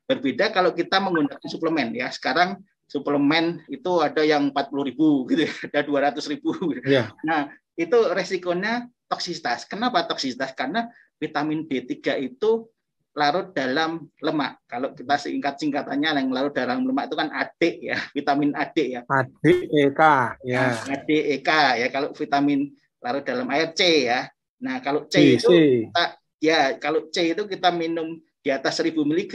[0.05, 2.13] Berbeda kalau kita menggunakan suplemen ya.
[2.13, 5.81] Sekarang suplemen itu ada yang 40 ribu gitu, ya, ada
[6.13, 6.53] 200 ribu.
[6.85, 7.13] Yeah.
[7.25, 9.65] Nah itu resikonya toksisitas.
[9.65, 10.53] Kenapa toksisitas?
[10.53, 10.87] Karena
[11.17, 12.69] vitamin D3 itu
[13.15, 14.59] larut dalam lemak.
[14.67, 19.01] Kalau kita singkat singkatannya yang larut dalam lemak itu kan AD ya, vitamin AD ya.
[19.07, 20.01] ADEK
[20.43, 20.59] ya.
[20.59, 24.27] Nah, ADEK ya kalau vitamin larut dalam air C ya.
[24.59, 25.49] Nah, kalau C, itu
[25.87, 26.05] kita
[26.43, 29.35] ya kalau C itu kita minum di atas 1000 mg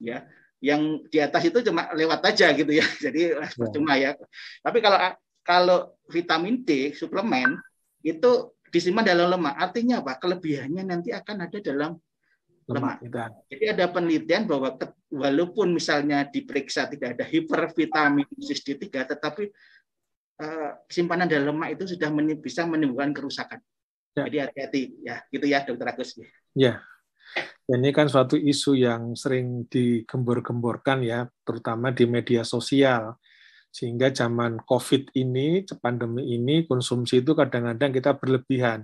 [0.00, 0.26] ya.
[0.60, 2.84] Yang di atas itu cuma lewat aja gitu ya.
[3.04, 3.48] Jadi ya.
[3.52, 4.16] percuma ya.
[4.64, 4.98] Tapi kalau
[5.40, 5.78] kalau
[6.08, 7.56] vitamin D suplemen
[8.04, 9.54] itu disimpan dalam lemak.
[9.58, 10.16] Artinya apa?
[10.16, 11.98] Kelebihannya nanti akan ada dalam
[12.70, 13.02] lemak.
[13.02, 13.30] lemak.
[13.50, 14.78] Jadi ada penelitian bahwa
[15.10, 18.86] walaupun misalnya diperiksa tidak ada hipervitaminsis D3,
[19.16, 19.50] tetapi
[20.38, 23.60] uh, simpanan dalam lemak itu sudah bisa menimbulkan kerusakan.
[24.14, 24.22] Ya.
[24.26, 26.18] Jadi hati-hati ya, gitu ya Dokter Agus.
[26.54, 26.82] Ya.
[27.68, 33.20] Ini kan suatu isu yang sering digembor-gemborkan ya, terutama di media sosial
[33.70, 38.82] sehingga zaman COVID ini, pandemi ini, konsumsi itu kadang-kadang kita berlebihan.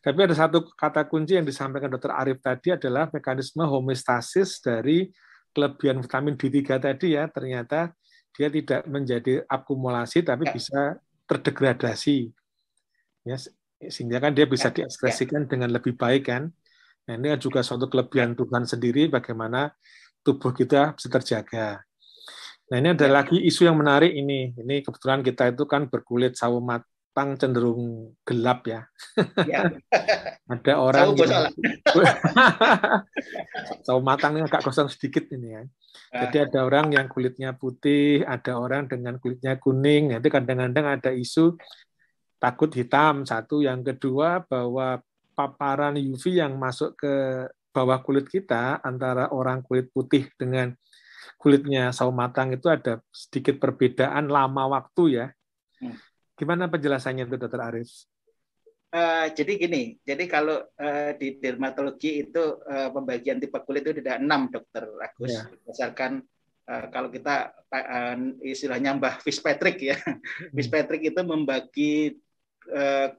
[0.00, 2.12] Tapi ada satu kata kunci yang disampaikan Dr.
[2.12, 5.08] Arif tadi adalah mekanisme homeostasis dari
[5.52, 7.92] kelebihan vitamin D3 tadi ya, ternyata
[8.34, 10.52] dia tidak menjadi akumulasi tapi ya.
[10.52, 10.80] bisa
[11.24, 12.32] terdegradasi.
[13.24, 13.36] Ya,
[13.88, 15.48] sehingga kan dia bisa ya, diekspresikan ya.
[15.48, 16.52] dengan lebih baik kan.
[17.04, 19.68] Nah, ini juga suatu kelebihan Tuhan sendiri bagaimana
[20.24, 21.84] tubuh kita bisa terjaga.
[22.72, 23.12] Nah ini ada ya.
[23.12, 24.56] lagi isu yang menarik ini.
[24.56, 28.88] Ini kebetulan kita itu kan berkulit sawo matang cenderung gelap ya.
[29.44, 29.68] ya.
[30.52, 31.44] ada orang sawo yang...
[33.84, 35.62] sawo matang ini agak gosong sedikit ini ya.
[36.14, 40.16] Jadi ada orang yang kulitnya putih, ada orang dengan kulitnya kuning.
[40.16, 41.58] Nanti kadang-kadang ada isu
[42.40, 45.04] takut hitam satu, yang kedua bahwa
[45.34, 47.14] paparan UV yang masuk ke
[47.74, 50.70] bawah kulit kita antara orang kulit putih dengan
[51.36, 55.26] kulitnya sawo matang itu ada sedikit perbedaan lama waktu ya.
[55.82, 55.98] Hmm.
[56.38, 57.90] Gimana penjelasannya itu Dokter Arif?
[58.94, 64.22] Uh, jadi gini, jadi kalau uh, di dermatologi itu uh, pembagian tipe kulit itu tidak
[64.22, 65.50] enam dokter Agus, ya.
[65.50, 66.22] berdasarkan
[66.70, 70.54] uh, kalau kita uh, istilahnya Mbah Fitzpatrick ya, hmm.
[70.54, 72.22] Fitzpatrick itu membagi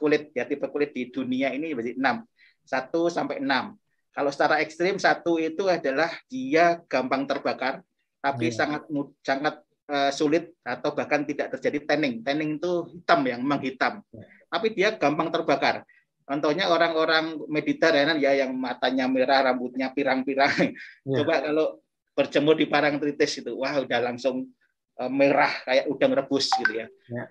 [0.01, 2.25] kulit ya tipe kulit di dunia ini berarti enam,
[2.65, 3.77] satu sampai enam.
[4.15, 7.83] Kalau secara ekstrim satu itu adalah dia gampang terbakar,
[8.23, 8.55] tapi hmm.
[8.55, 8.81] sangat
[9.19, 9.55] sangat
[9.91, 12.23] uh, sulit atau bahkan tidak terjadi tanning.
[12.23, 13.99] Tanning itu hitam yang memang hitam.
[13.99, 14.23] Hmm.
[14.47, 15.83] Tapi dia gampang terbakar.
[16.25, 20.73] Contohnya orang-orang Mediterranean ya yang matanya merah, rambutnya pirang-pirang.
[21.05, 21.21] Yeah.
[21.21, 21.83] Coba kalau
[22.15, 24.47] berjemur di Parangtritis itu, wah udah langsung
[24.95, 26.87] uh, merah kayak udang rebus gitu ya.
[27.11, 27.27] Yeah.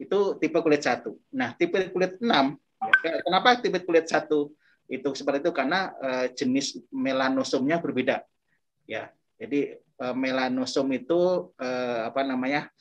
[0.00, 1.20] Itu tipe kulit satu.
[1.36, 2.56] Nah, tipe kulit enam,
[3.04, 4.56] ya, kenapa tipe kulit satu
[4.88, 5.52] itu seperti itu?
[5.52, 8.24] Karena uh, jenis melanosomnya berbeda.
[8.88, 12.72] Ya, jadi uh, melanosom itu uh, apa namanya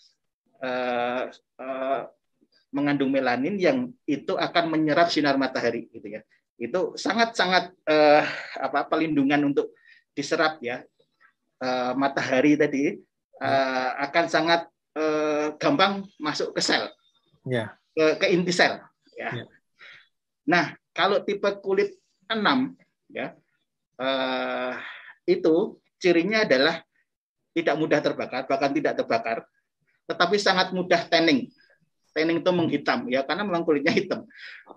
[2.76, 6.22] mengandung melanin yang itu akan menyerap sinar matahari gitu ya
[6.60, 8.28] itu sangat sangat uh,
[8.60, 9.72] apa pelindungan untuk
[10.12, 10.84] diserap ya
[11.96, 13.00] matahari tadi
[14.04, 14.68] akan sangat
[15.56, 16.92] gampang masuk ke sel
[17.46, 17.72] yeah.
[17.96, 18.80] ke, ke inti sel
[19.16, 19.48] ya yeah.
[20.44, 20.66] nah
[20.96, 21.96] kalau tipe kulit
[22.28, 22.76] enam
[23.12, 23.36] ya
[24.00, 24.74] uh,
[25.30, 26.82] itu cirinya adalah
[27.54, 29.44] tidak mudah terbakar, bahkan tidak terbakar,
[30.08, 31.52] tetapi sangat mudah tanning.
[32.10, 34.26] Tanning itu menghitam ya karena memang kulitnya hitam.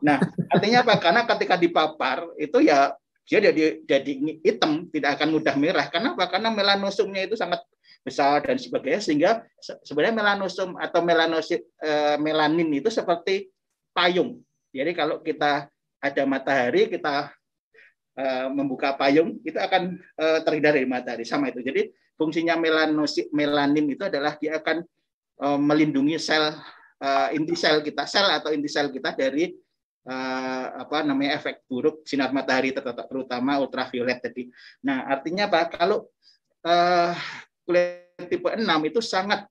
[0.05, 0.21] Nah,
[0.53, 1.01] artinya apa?
[1.01, 2.93] Karena ketika dipapar itu ya
[3.25, 4.13] dia jadi jadi
[4.45, 5.87] hitam, tidak akan mudah merah.
[5.89, 6.29] Kenapa?
[6.29, 7.65] Karena melanosomnya itu sangat
[8.03, 9.31] besar dan sebagainya sehingga
[9.87, 13.49] sebenarnya melanosom atau melanosit eh, melanin itu seperti
[13.95, 14.43] payung.
[14.75, 15.71] Jadi kalau kita
[16.03, 17.31] ada matahari kita
[18.19, 21.63] eh, membuka payung itu akan eh, terhindar dari matahari sama itu.
[21.63, 24.85] Jadi fungsinya melanosit melanin itu adalah dia akan
[25.43, 26.55] melindungi sel
[27.35, 29.51] inti sel kita, sel atau inti sel kita dari
[30.77, 34.47] apa namanya efek buruk sinar matahari terutama ultraviolet tadi.
[34.87, 35.67] Nah, artinya apa?
[35.73, 36.15] Kalau
[37.63, 39.47] kulit tipe 6 itu sangat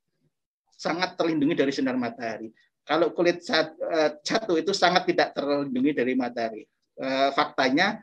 [0.76, 2.50] sangat terlindungi dari sinar matahari.
[2.82, 6.66] Kalau kulit satu itu sangat tidak terlindungi dari matahari.
[7.38, 8.02] Faktanya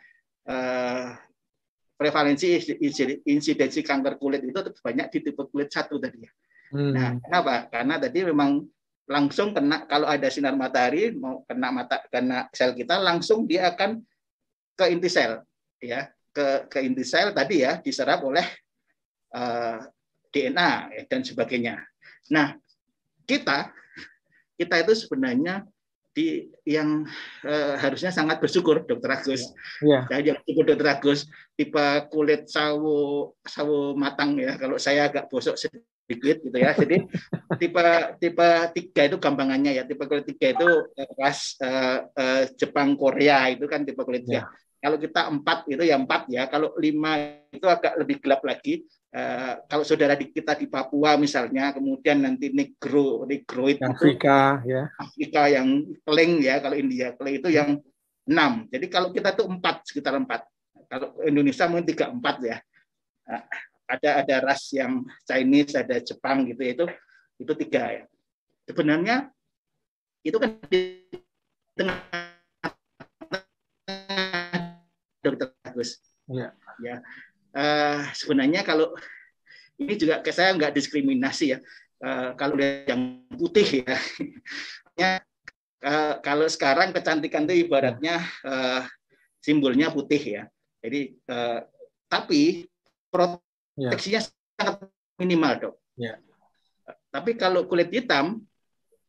[1.99, 2.79] prevalensi
[3.27, 6.33] insidensi kanker kulit itu banyak di tipe kulit satu tadi ya.
[6.69, 6.93] Hmm.
[6.95, 7.55] Nah, kenapa?
[7.73, 8.63] Karena tadi memang
[9.09, 14.05] langsung kena kalau ada sinar matahari mau kena mata kena sel kita langsung dia akan
[14.77, 15.41] ke inti sel
[15.81, 18.45] ya ke ke inti sel tadi ya diserap oleh
[19.33, 19.79] uh, eh,
[20.33, 21.81] DNA ya, dan sebagainya.
[22.33, 22.57] Nah
[23.29, 23.73] kita
[24.59, 25.65] kita itu sebenarnya
[26.19, 27.07] di yang
[27.47, 29.55] uh, harusnya sangat bersyukur dokter Agus.
[29.79, 30.03] Ya.
[30.11, 30.35] Yeah.
[30.35, 34.59] yang dokter Agus tipe kulit sawo sawo matang ya.
[34.59, 36.75] Kalau saya agak bosok sedikit gitu ya.
[36.75, 37.07] Jadi
[37.63, 37.85] tipe
[38.19, 39.83] tipe tiga itu gampangannya ya.
[39.87, 40.69] Tipe kulit tiga itu
[41.15, 44.43] ras uh, uh, Jepang Korea itu kan tipe kulit tiga.
[44.43, 44.47] Yeah.
[44.79, 46.51] Kalau kita empat itu ya empat ya.
[46.51, 48.83] Kalau lima itu agak lebih gelap lagi.
[49.09, 54.93] Uh, kalau saudara di, kita di Papua misalnya, kemudian nanti negro, negroid Afrika ya.
[55.01, 56.61] Afrika yang keling ya.
[56.61, 57.81] Kalau India keling itu yang
[58.29, 58.69] enam.
[58.69, 60.45] Jadi kalau kita tuh empat sekitar empat.
[60.93, 62.57] Kalau Indonesia mungkin tiga empat ya.
[63.29, 63.45] Nah,
[63.89, 66.85] ada ada ras yang Chinese, ada Jepang gitu itu
[67.41, 68.05] itu tiga ya.
[68.69, 69.33] Sebenarnya
[70.21, 71.09] itu kan di
[71.73, 71.97] tengah
[75.25, 75.97] dokter Agus.
[76.29, 76.53] Ya.
[76.85, 77.01] ya.
[77.55, 78.93] Uh, sebenarnya kalau
[79.79, 81.59] ini juga ke saya nggak diskriminasi ya.
[81.99, 83.97] Uh, kalau yang putih ya,
[85.01, 85.11] ya
[85.83, 88.87] uh, kalau sekarang kecantikan itu ibaratnya uh,
[89.43, 90.43] simbolnya putih ya.
[90.79, 91.67] Jadi uh,
[92.07, 92.69] tapi
[93.09, 93.15] Ya.
[93.15, 94.33] proteksinya yeah.
[94.59, 94.77] sangat
[95.17, 95.75] minimal dok.
[95.95, 96.19] Yeah.
[97.09, 98.43] Tapi kalau kulit hitam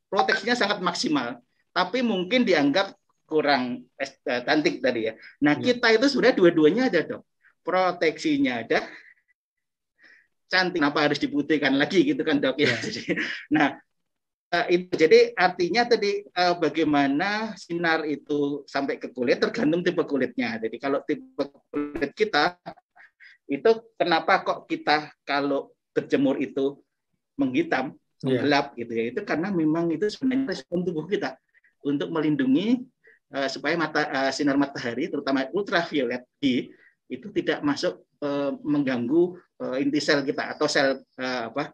[0.08, 1.42] proteksinya sangat maksimal,
[1.74, 3.86] tapi mungkin dianggap kurang
[4.24, 5.14] cantik tadi ya.
[5.42, 5.74] Nah yeah.
[5.74, 7.22] kita itu sudah dua-duanya ada dok,
[7.70, 8.82] proteksinya ada,
[10.50, 10.82] cantik.
[10.82, 12.74] Kenapa harus diputihkan lagi gitu kan dok ya?
[12.74, 13.22] Yeah.
[13.56, 13.68] nah
[14.50, 16.26] eh, itu jadi artinya tadi
[16.58, 20.58] bagaimana sinar itu sampai ke kulit tergantung tipe kulitnya.
[20.58, 22.58] Jadi kalau tipe kulit kita
[23.46, 26.82] itu kenapa kok kita kalau berjemur itu
[27.38, 27.94] menghitam,
[28.26, 28.42] yeah.
[28.42, 29.04] gelap gitu ya.
[29.14, 31.38] Itu karena memang itu sebenarnya respon tubuh kita
[31.86, 32.82] untuk melindungi
[33.34, 36.74] uh, supaya mata uh, sinar matahari terutama ultraviolet D
[37.10, 41.74] itu tidak masuk uh, mengganggu uh, inti sel kita atau sel uh, apa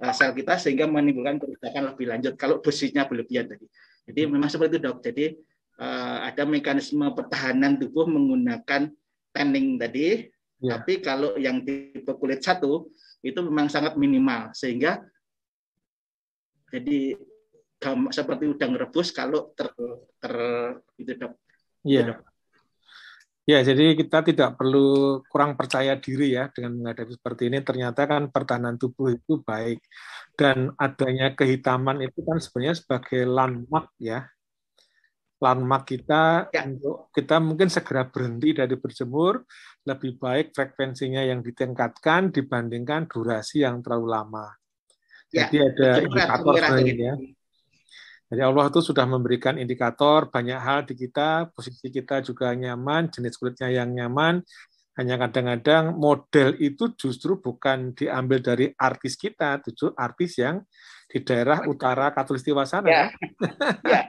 [0.00, 3.66] uh, sel kita sehingga menimbulkan kerusakan lebih lanjut kalau dosisnya berlebihan tadi.
[4.06, 4.98] Jadi memang seperti itu dok.
[5.02, 5.34] Jadi
[5.82, 8.88] uh, ada mekanisme pertahanan tubuh menggunakan
[9.34, 10.80] tanning tadi Ya.
[10.80, 12.88] Tapi kalau yang tipe kulit satu
[13.20, 15.04] itu memang sangat minimal sehingga
[16.72, 17.16] jadi
[18.08, 19.68] seperti udang rebus kalau ter,
[20.16, 20.34] ter
[20.96, 21.32] itu dok.
[21.84, 22.24] Iya.
[23.46, 27.62] Ya, jadi kita tidak perlu kurang percaya diri ya dengan menghadapi seperti ini.
[27.62, 29.78] Ternyata kan pertahanan tubuh itu baik
[30.34, 34.26] dan adanya kehitaman itu kan sebenarnya sebagai landmark ya
[35.36, 36.64] landmark kita ya.
[36.64, 39.44] untuk kita mungkin segera berhenti dari berjemur
[39.84, 44.46] lebih baik frekuensinya yang ditingkatkan dibandingkan durasi yang terlalu lama.
[45.30, 47.14] Ya, Jadi ada indikator ya.
[48.26, 53.38] Jadi Allah itu sudah memberikan indikator banyak hal di kita, posisi kita juga nyaman, jenis
[53.38, 54.42] kulitnya yang nyaman.
[54.96, 60.64] Hanya kadang-kadang model itu justru bukan diambil dari artis kita, justru artis yang
[61.06, 62.88] di daerah utara Katulistiwa sana.
[62.90, 63.04] Ya.
[63.92, 64.02] ya.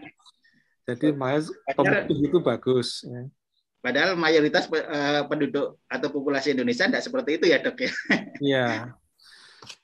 [0.88, 1.52] Jadi mas
[2.08, 3.04] itu bagus.
[3.04, 3.28] Ya.
[3.84, 7.92] Padahal mayoritas eh, penduduk atau populasi Indonesia tidak seperti itu ya dok ya.
[8.42, 8.68] Iya.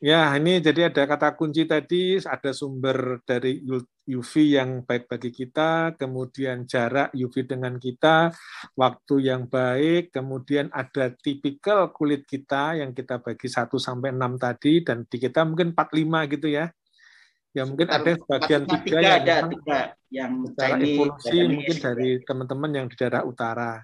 [0.04, 3.64] Ya, ini jadi ada kata kunci tadi, ada sumber dari
[4.04, 8.36] UV yang baik bagi kita, kemudian jarak UV dengan kita,
[8.76, 14.84] waktu yang baik, kemudian ada tipikal kulit kita yang kita bagi 1 sampai 6 tadi
[14.84, 16.68] dan di kita mungkin 45 gitu ya.
[17.54, 19.80] Ya mungkin ada sebagian tiga, yang ada tiga
[20.10, 23.78] yang secara Chinese, evolusi mungkin dari teman-teman yang di daerah utara.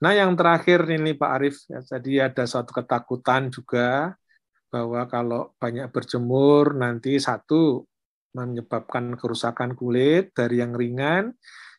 [0.00, 4.16] Nah yang terakhir ini Pak Arief, ya, tadi ada suatu ketakutan juga
[4.76, 7.88] bahwa kalau banyak berjemur nanti satu
[8.36, 11.32] menyebabkan kerusakan kulit dari yang ringan,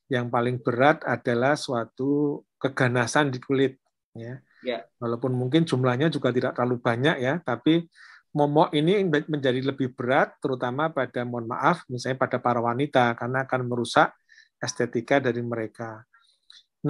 [0.09, 3.77] yang paling berat adalah suatu keganasan di kulit.
[4.17, 4.41] Ya.
[4.65, 4.81] ya.
[4.97, 7.85] Walaupun mungkin jumlahnya juga tidak terlalu banyak ya, tapi
[8.33, 13.61] momok ini menjadi lebih berat, terutama pada, mohon maaf, misalnya pada para wanita, karena akan
[13.69, 14.09] merusak
[14.57, 16.01] estetika dari mereka.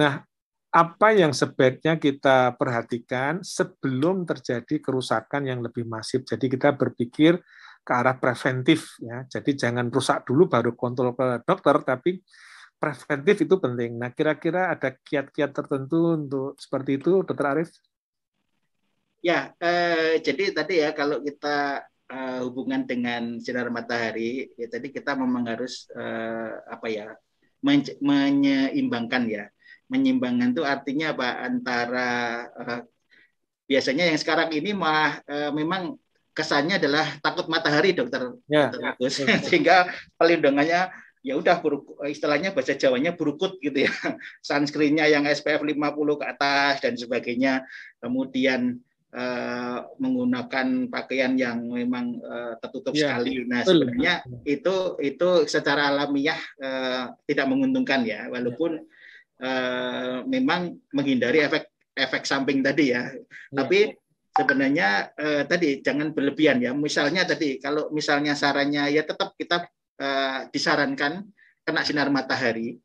[0.00, 0.24] Nah,
[0.68, 6.28] apa yang sebaiknya kita perhatikan sebelum terjadi kerusakan yang lebih masif.
[6.28, 7.40] Jadi kita berpikir
[7.80, 9.24] ke arah preventif ya.
[9.24, 12.20] Jadi jangan rusak dulu baru kontrol ke dokter, tapi
[12.76, 13.96] preventif itu penting.
[13.96, 17.70] Nah, kira-kira ada kiat-kiat tertentu untuk seperti itu, Dokter Arif?
[19.18, 25.18] Ya, eh, jadi tadi ya kalau kita eh, hubungan dengan sinar matahari, ya tadi kita
[25.18, 27.08] memang harus eh, apa ya
[27.64, 29.44] men menyeimbangkan ya.
[29.88, 31.28] Menyeimbangkan itu artinya apa?
[31.44, 32.10] Antara
[32.52, 32.80] eh,
[33.68, 35.96] biasanya yang sekarang ini mah eh, memang
[36.32, 38.38] kesannya adalah takut matahari, dokter.
[38.46, 38.70] Ya.
[38.70, 39.18] dokter Agus.
[39.50, 40.92] Sehingga pelindungannya
[41.26, 41.58] ya udah
[42.06, 43.92] istilahnya bahasa Jawanya burukut gitu ya.
[44.46, 45.74] Sunscreennya yang SPF 50
[46.20, 47.66] ke atas dan sebagainya.
[47.98, 48.78] Kemudian
[49.12, 53.18] uh, menggunakan pakaian yang memang uh, tertutup ya.
[53.18, 53.44] sekali.
[53.44, 54.14] Nah, sebenarnya
[54.44, 58.84] itu itu secara alamiah uh, tidak menguntungkan ya, walaupun
[59.42, 63.10] uh, memang menghindari efek efek samping tadi ya.
[63.10, 63.64] ya.
[63.64, 63.90] Tapi
[64.30, 66.70] sebenarnya uh, tadi jangan berlebihan ya.
[66.74, 69.66] Misalnya tadi kalau misalnya sarannya ya tetap kita
[69.98, 71.26] uh, disarankan
[71.66, 72.78] kena sinar matahari,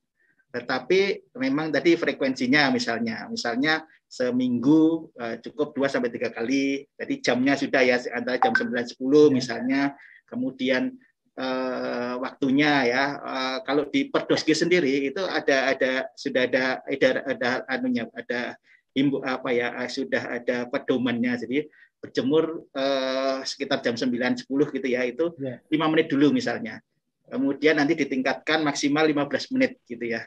[0.52, 6.86] tetapi memang tadi frekuensinya misalnya, misalnya seminggu uh, cukup 2 sampai tiga kali.
[6.94, 9.24] Jadi jamnya sudah ya antara jam 9 10 ya.
[9.34, 9.82] misalnya.
[10.30, 10.94] Kemudian
[11.38, 17.50] uh, waktunya ya uh, kalau di Perdoski sendiri itu ada ada sudah ada ada ada
[17.70, 18.58] anunya ada
[18.94, 21.34] imbu apa ya sudah ada pedomannya.
[21.42, 21.58] Jadi
[22.04, 25.64] berjemur uh, sekitar jam 9 10 gitu ya itu ya.
[25.72, 26.84] lima menit dulu misalnya.
[27.24, 30.22] Kemudian nanti ditingkatkan maksimal 15 menit gitu ya.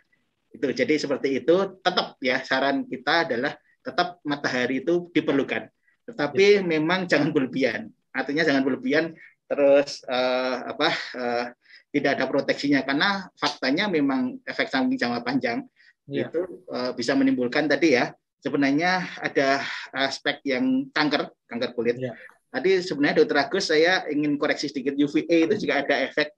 [0.51, 3.53] Itu jadi seperti itu tetap ya saran kita adalah
[3.85, 5.69] tetap matahari itu diperlukan.
[6.09, 6.65] Tetapi ya.
[6.65, 7.93] memang jangan berlebihan.
[8.17, 9.13] Artinya jangan berlebihan
[9.47, 11.45] terus uh, apa uh,
[11.95, 15.59] tidak ada proteksinya karena faktanya memang efek samping jangka panjang
[16.11, 16.27] ya.
[16.27, 18.11] itu uh, bisa menimbulkan tadi ya
[18.43, 19.63] sebenarnya ada
[19.95, 21.97] aspek yang kanker kanker kulit.
[21.99, 22.15] Ya.
[22.47, 26.31] Tadi sebenarnya dokter Agus saya ingin koreksi sedikit UVA itu juga ada efek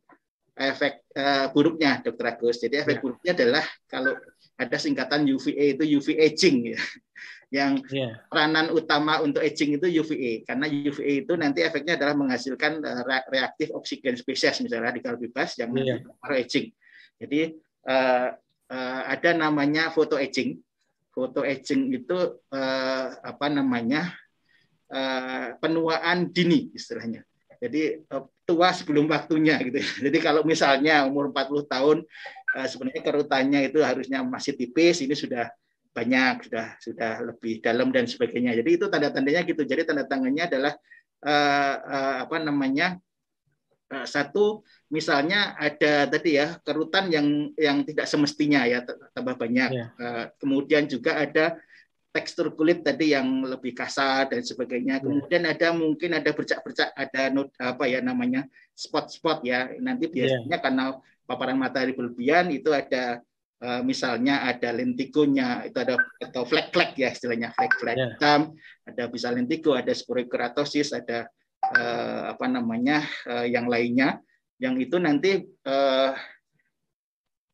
[0.58, 2.60] efek uh, buruknya dokter Agus.
[2.64, 3.02] Jadi efek ya.
[3.04, 4.12] buruknya adalah kalau
[4.58, 6.80] ada singkatan UVA itu UV aging ya
[7.48, 8.20] yang yeah.
[8.28, 13.72] peranan utama untuk aging itu UVA karena UVA itu nanti efeknya adalah menghasilkan uh, reaktif
[13.72, 16.04] oksigen spesies misalnya radikal bebas yang yeah.
[16.28, 16.76] aging.
[17.16, 17.56] Jadi
[17.88, 18.28] uh,
[18.68, 20.60] uh, ada namanya photo aging.
[21.08, 22.18] Photo aging itu
[22.52, 24.12] uh, apa namanya
[24.92, 27.24] uh, penuaan dini istilahnya.
[27.58, 29.80] Jadi uh, tua sebelum waktunya gitu.
[30.06, 31.96] Jadi kalau misalnya umur 40 tahun
[32.54, 35.48] uh, sebenarnya kerutannya itu harusnya masih tipis, ini sudah
[35.98, 38.54] banyak sudah sudah lebih dalam dan sebagainya.
[38.54, 39.66] Jadi itu tanda-tandanya gitu.
[39.66, 40.72] Jadi tanda tangannya adalah
[41.26, 43.02] uh, uh, apa namanya
[43.90, 44.62] uh, satu
[44.94, 49.70] misalnya ada tadi ya kerutan yang yang tidak semestinya ya tambah banyak.
[49.74, 49.88] Yeah.
[49.98, 51.58] Uh, kemudian juga ada
[52.14, 55.02] tekstur kulit tadi yang lebih kasar dan sebagainya.
[55.02, 55.04] Ya.
[55.04, 59.68] Kemudian ada mungkin ada bercak-bercak, ada not, apa ya namanya spot-spot ya.
[59.82, 60.14] Nanti ya.
[60.14, 60.62] biasanya yeah.
[60.62, 60.84] karena
[61.28, 63.20] paparan matahari berlebihan itu ada
[63.62, 67.96] uh, misalnya ada lentigonya itu ada atau flek-flek ya istilahnya flek-flek.
[67.96, 68.10] Yeah.
[68.14, 68.40] hitam
[68.86, 71.26] ada bisa lentigo ada sporokeratosis ada
[71.74, 74.22] uh, apa namanya uh, yang lainnya.
[74.58, 75.30] Yang itu nanti
[75.70, 76.10] uh,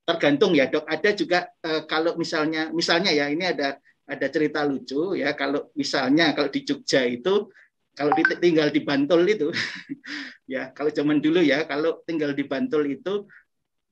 [0.09, 0.89] tergantung ya dok.
[0.89, 6.37] Ada juga uh, kalau misalnya misalnya ya ini ada ada cerita lucu ya kalau misalnya
[6.37, 7.49] kalau di Jogja itu
[7.97, 9.49] kalau tinggal di Bantul itu
[10.53, 13.25] ya kalau zaman dulu ya kalau tinggal di Bantul itu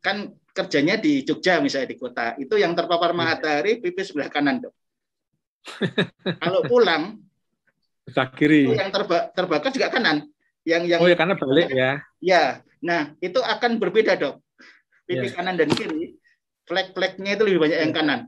[0.05, 2.37] kan kerjanya di Jogja misalnya di kota.
[2.37, 3.19] Itu yang terpapar iya.
[3.19, 4.75] matahari pipis sebelah kanan dok.
[6.45, 7.19] Kalau pulang
[8.05, 8.69] sebelah kiri.
[8.69, 10.29] yang terba terbakar juga kanan.
[10.63, 11.91] Yang yang oh ya karena balik ya.
[12.23, 12.45] Ya
[12.85, 14.45] nah itu akan berbeda dok.
[15.09, 15.35] Pipi yeah.
[15.35, 16.15] kanan dan kiri
[16.69, 17.99] flek-fleknya itu lebih banyak yang iya.
[17.99, 18.21] kanan.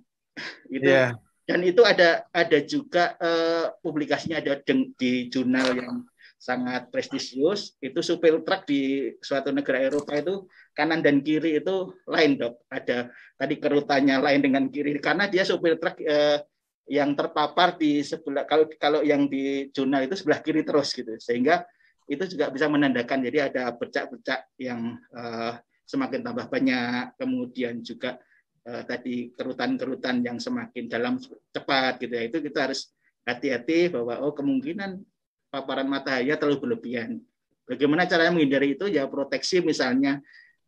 [0.66, 1.10] Itu yeah.
[1.44, 4.58] dan itu ada ada juga uh, publikasinya ada
[4.98, 6.08] di jurnal yang
[6.44, 7.76] sangat prestisius.
[7.80, 10.44] Itu supir truk di suatu negara Eropa itu
[10.74, 12.66] kanan dan kiri itu lain dok.
[12.68, 13.08] Ada
[13.38, 14.98] tadi kerutannya lain dengan kiri.
[14.98, 16.42] Karena dia supir truk eh,
[16.90, 21.14] yang terpapar di sebelah kalau kalau yang di jurnal itu sebelah kiri terus gitu.
[21.16, 21.64] Sehingga
[22.04, 25.54] itu juga bisa menandakan jadi ada bercak-bercak yang eh,
[25.86, 27.16] semakin tambah banyak.
[27.16, 28.18] Kemudian juga
[28.66, 31.16] eh, tadi kerutan-kerutan yang semakin dalam
[31.54, 32.22] cepat gitu ya.
[32.26, 32.90] Itu kita harus
[33.24, 35.00] hati-hati bahwa oh kemungkinan
[35.48, 37.22] paparan matahari terlalu berlebihan.
[37.64, 38.90] Bagaimana caranya menghindari itu?
[38.92, 40.20] Ya proteksi misalnya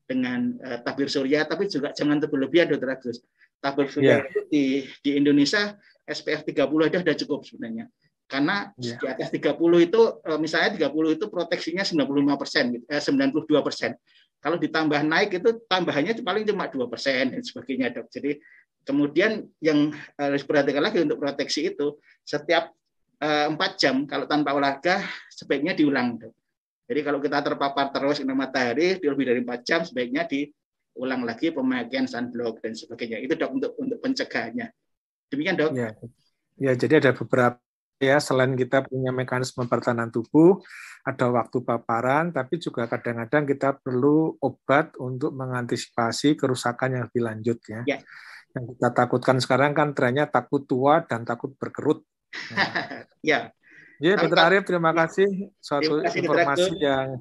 [0.07, 3.19] dengan uh, tabir surya, tapi juga jangan berlebihan, Dokter Agus.
[3.59, 4.29] Tabir surya yeah.
[4.31, 4.65] itu di,
[5.03, 5.75] di Indonesia
[6.07, 7.91] SPF 30 aja sudah cukup sebenarnya.
[8.27, 8.99] Karena yeah.
[8.99, 13.91] di atas 30 itu, uh, misalnya 30 itu proteksinya 95 persen, eh, 92 persen.
[14.39, 18.07] Kalau ditambah naik itu tambahannya paling cuma dua persen dan sebagainya, dok.
[18.15, 18.39] Jadi
[18.87, 22.71] kemudian yang harus perhatikan lagi untuk proteksi itu setiap
[23.17, 25.01] Eh, empat jam kalau tanpa olahraga
[25.33, 26.21] sebaiknya diulang.
[26.87, 30.47] Jadi kalau kita terpapar terus kena matahari lebih dari empat jam sebaiknya di
[30.97, 33.19] ulang lagi pemakaian sunblock dan sebagainya.
[33.21, 34.71] Itu dok untuk untuk pencegahannya.
[35.29, 35.71] Demikian dok.
[35.75, 35.91] Ya,
[36.57, 37.59] ya jadi ada beberapa
[37.97, 40.61] ya selain kita punya mekanisme pertahanan tubuh,
[41.03, 47.59] ada waktu paparan, tapi juga kadang-kadang kita perlu obat untuk mengantisipasi kerusakan yang lebih lanjut
[47.67, 47.83] ya.
[47.89, 47.99] ya.
[48.57, 52.05] Yang kita takutkan sekarang kan trennya takut tua dan takut berkerut.
[52.53, 52.59] Nah.
[53.33, 53.53] ya.
[53.97, 54.37] Ya, Dr.
[54.37, 57.17] Arif, terima kasih suatu kasih, informasi yang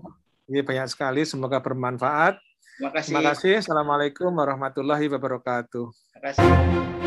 [0.51, 1.23] ini banyak sekali.
[1.23, 2.35] Semoga bermanfaat.
[2.75, 3.09] Terima kasih.
[3.15, 3.53] Terima kasih.
[3.63, 5.85] Assalamualaikum warahmatullahi wabarakatuh.
[5.91, 7.04] Terima kasih.